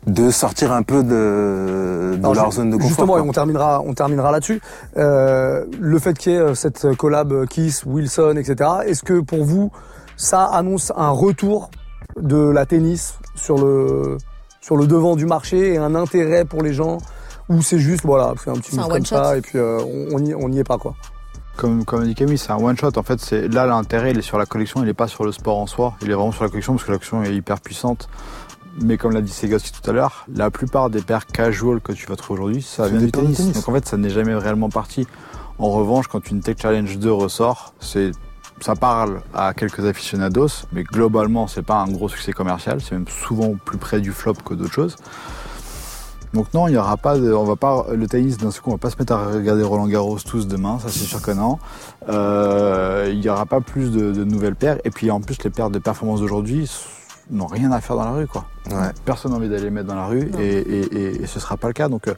[0.07, 2.89] de sortir un peu de, de Alors, leur zone de confort.
[2.89, 3.19] Justement, quoi.
[3.25, 4.61] et on terminera, on terminera là-dessus.
[4.97, 8.71] Euh, le fait qu'il y ait euh, cette collab Kiss, Wilson, etc.
[8.87, 9.73] Est-ce que pour vous,
[10.17, 11.71] ça annonce un retour
[12.21, 14.17] de la tennis sur le
[14.61, 16.99] sur le devant du marché et un intérêt pour les gens
[17.49, 19.79] ou c'est juste voilà, c'est un petit move un comme ça et puis euh,
[20.11, 20.95] on on y, on y est pas quoi.
[21.57, 22.91] Comme, comme a dit Camille, c'est un one shot.
[22.97, 25.33] En fait, c'est là l'intérêt, il est sur la collection, il est pas sur le
[25.33, 25.95] sport en soi.
[26.03, 28.11] Il est vraiment sur la collection parce que la collection est hyper puissante.
[28.83, 32.07] Mais comme l'a dit Segoski tout à l'heure, la plupart des paires casual que tu
[32.07, 33.39] vas trouver aujourd'hui, ça vient du tennis.
[33.39, 33.55] tennis.
[33.55, 35.07] Donc en fait, ça n'est jamais réellement parti.
[35.59, 38.13] En revanche, quand une Tech Challenge 2 ressort, c'est
[38.61, 42.81] ça parle à quelques aficionados, mais globalement, c'est pas un gros succès commercial.
[42.81, 44.97] C'est même souvent plus près du flop que d'autres choses.
[46.33, 48.73] Donc non, il y aura pas de, on va pas le tennis d'un coup, on
[48.73, 51.59] va pas se mettre à regarder Roland Garros tous demain, ça c'est sûr que non.
[52.09, 55.51] Euh, il y aura pas plus de, de nouvelles paires et puis en plus les
[55.51, 56.71] paires de performance d'aujourd'hui
[57.31, 58.47] n'ont rien à faire dans la rue quoi.
[58.71, 58.91] Ouais.
[59.05, 61.57] Personne n'a envie d'aller les mettre dans la rue et, et, et, et ce sera
[61.57, 62.09] pas le cas donc.
[62.09, 62.15] euh,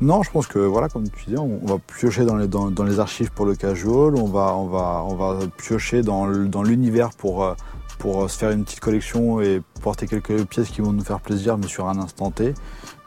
[0.00, 2.70] non, je pense que voilà, comme tu disais, on, on va piocher dans les, dans,
[2.70, 6.46] dans les archives pour le casual, on va, on va, on va piocher dans, le-
[6.46, 7.54] dans l'univers pour, euh,
[7.98, 11.58] pour se faire une petite collection et porter quelques pièces qui vont nous faire plaisir,
[11.58, 12.54] mais sur un instant T.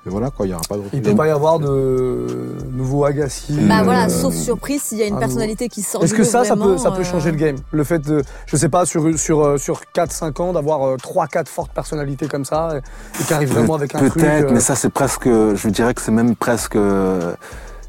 [0.04, 1.12] Et voilà, quoi, il n'y aura pas de Il retour.
[1.12, 3.54] peut pas y avoir de nouveaux Agassi.
[3.54, 6.24] Bah euh, voilà, sauf surprise, s'il y a une un personnalité qui sort Est-ce que
[6.24, 7.58] ça, ça peut, ça peut euh, changer le game?
[7.72, 11.46] Le fait de, je sais pas, sur, sur, euh, sur 4-5 ans, d'avoir euh, 3-4
[11.46, 14.14] fortes personnalités comme ça, et, et qui arrivent vraiment avec un truc.
[14.14, 17.36] Peut-être, mais ça c'est presque, je dirais que c'est même presque, euh,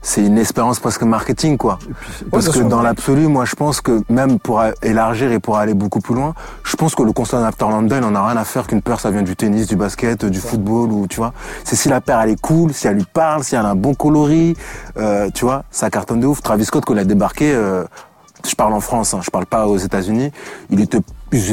[0.03, 1.79] c'est une espérance presque marketing quoi.
[1.79, 5.75] Puis, Parce que dans l'absolu, moi je pense que même pour élargir et pour aller
[5.75, 6.35] beaucoup plus loin,
[6.65, 9.01] je pense que le constat d'After Lambda, il en a rien à faire qu'une paire
[9.01, 11.33] ça vient du tennis, du basket, du football ou tu vois.
[11.65, 13.77] C'est si la paire elle est cool, si elle lui parle, si elle a un
[13.77, 14.57] bon coloris,
[14.97, 16.43] euh, tu vois, ça cartonne de ouf.
[16.43, 17.85] Travis Scott quand il a débarqué, euh,
[18.47, 20.33] je parle en France, hein, je parle pas aux États-Unis,
[20.71, 20.99] il était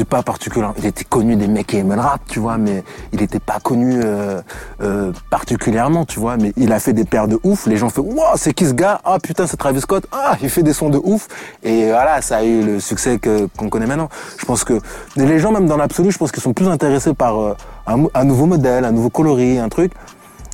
[0.04, 3.22] pas particulièrement, il était connu des mecs qui aimaient le rap, tu vois, mais il
[3.22, 4.42] était pas connu euh,
[4.82, 8.02] euh, particulièrement, tu vois, mais il a fait des paires de ouf, les gens font
[8.02, 9.00] "Waouh, c'est qui ce gars?
[9.04, 10.06] Ah putain, c'est Travis Scott.
[10.12, 11.28] Ah, il fait des sons de ouf."
[11.62, 14.08] Et voilà, ça a eu le succès que qu'on connaît maintenant.
[14.38, 14.80] Je pense que
[15.16, 17.56] les gens même dans l'absolu, je pense qu'ils sont plus intéressés par euh,
[17.86, 19.92] un, un nouveau modèle, un nouveau coloris, un truc.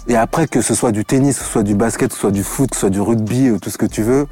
[0.08, 2.30] Et après que ce soit du tennis, que ce soit du basket, que ce soit
[2.30, 4.28] du foot, que ce soit du rugby, ou tout ce que tu veux,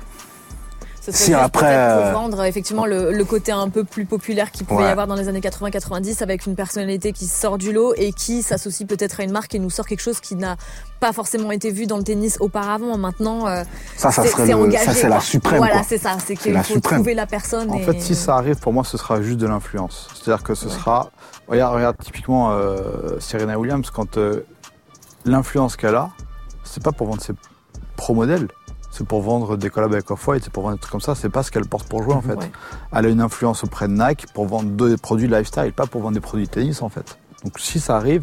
[1.04, 4.06] Ce serait Si après, peut-être pour euh, vendre effectivement le, le côté un peu plus
[4.06, 7.72] populaire qu'il pouvait y avoir dans les années 80-90 avec une personnalité qui sort du
[7.74, 10.56] lot et qui s'associe peut-être à une marque et nous sort quelque chose qui n'a
[11.00, 12.96] pas forcément été vu dans le tennis auparavant.
[12.96, 13.64] Maintenant, euh,
[13.98, 14.84] ça, ça c'est serait le, engagé.
[14.86, 15.58] ça c'est la suprême.
[15.58, 16.16] Voilà, c'est ça.
[16.24, 17.00] C'est qu'il faut suprême.
[17.00, 17.70] trouver la personne.
[17.70, 20.08] En et- fait, si ça arrive, pour moi, ce sera juste de l'influence.
[20.14, 20.72] C'est-à-dire que ce Ouais.
[20.72, 21.10] sera.
[21.48, 24.40] Regarde, regarde typiquement euh, Serena Williams, quand euh,
[25.26, 26.08] l'influence qu'elle a,
[26.64, 27.34] c'est pas pour vendre ses
[27.96, 28.48] pro modèles.
[28.96, 31.16] C'est pour vendre des collabs avec Off-White, c'est pour vendre des trucs comme ça.
[31.16, 32.34] C'est pas ce qu'elle porte pour jouer en fait.
[32.36, 32.52] Ouais.
[32.92, 36.14] Elle a une influence auprès de Nike pour vendre des produits lifestyle, pas pour vendre
[36.14, 37.18] des produits tennis en fait.
[37.42, 38.22] Donc si ça arrive,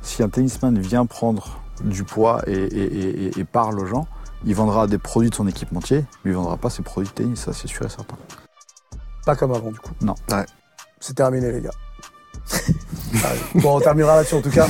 [0.00, 4.06] si un tennisman vient prendre du poids et, et- et- et- et parle aux gens,
[4.44, 7.40] il vendra des produits de son équipementier, mais il vendra pas ses produits de tennis,
[7.40, 8.16] ça c'est sûr et certain.
[9.26, 9.90] Pas comme avant, du coup.
[10.02, 10.14] Non.
[10.30, 10.46] Ouais.
[11.00, 11.70] C'est terminé, les gars.
[13.56, 14.66] Bon, on terminera là-dessus en tout cas.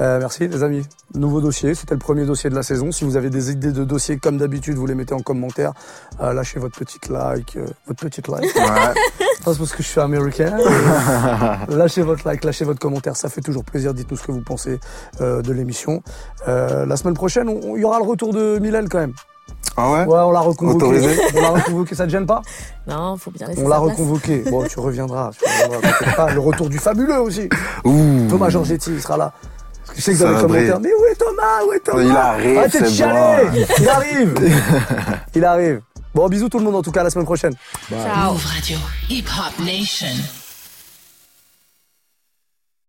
[0.00, 0.82] Euh, merci les amis.
[1.14, 2.92] Nouveau dossier, c'était le premier dossier de la saison.
[2.92, 5.72] Si vous avez des idées de dossiers comme d'habitude, vous les mettez en commentaire.
[6.20, 8.54] Euh, lâchez votre petite like, euh, votre petite like.
[8.54, 8.94] Ouais.
[9.18, 10.56] C'est parce que je suis américain.
[11.68, 13.94] lâchez votre like, lâchez votre commentaire, ça fait toujours plaisir.
[13.94, 14.78] Dites-nous ce que vous pensez
[15.20, 16.02] euh, de l'émission.
[16.46, 19.14] Euh, la semaine prochaine, on- il y aura le retour de Milène quand même.
[19.80, 20.84] Ah ouais Ouais, on l'a reconvoqué.
[20.84, 22.42] Autorisé On l'a reconvoqué, ça te gêne pas
[22.86, 24.38] Non, faut bien laisser On l'a reconvoqué.
[24.50, 25.30] Bon, tu reviendras.
[25.38, 26.32] Tu reviendras pas.
[26.32, 27.48] Le retour du fabuleux aussi.
[27.84, 28.26] Ouh.
[28.28, 29.32] Thomas Giorgetti, il sera là.
[29.86, 32.02] Parce que je sais que dans les commentaires, mais où est Thomas Où est Thomas
[32.02, 34.52] Il arrive, Arrêtez de c'est chialer Il arrive
[35.34, 35.80] Il arrive.
[36.14, 37.54] Bon, bisous tout le monde en tout cas, à la semaine prochaine.
[37.88, 38.32] Ciao.
[38.32, 38.78] Move Radio.
[39.08, 40.06] Hip Hop Nation.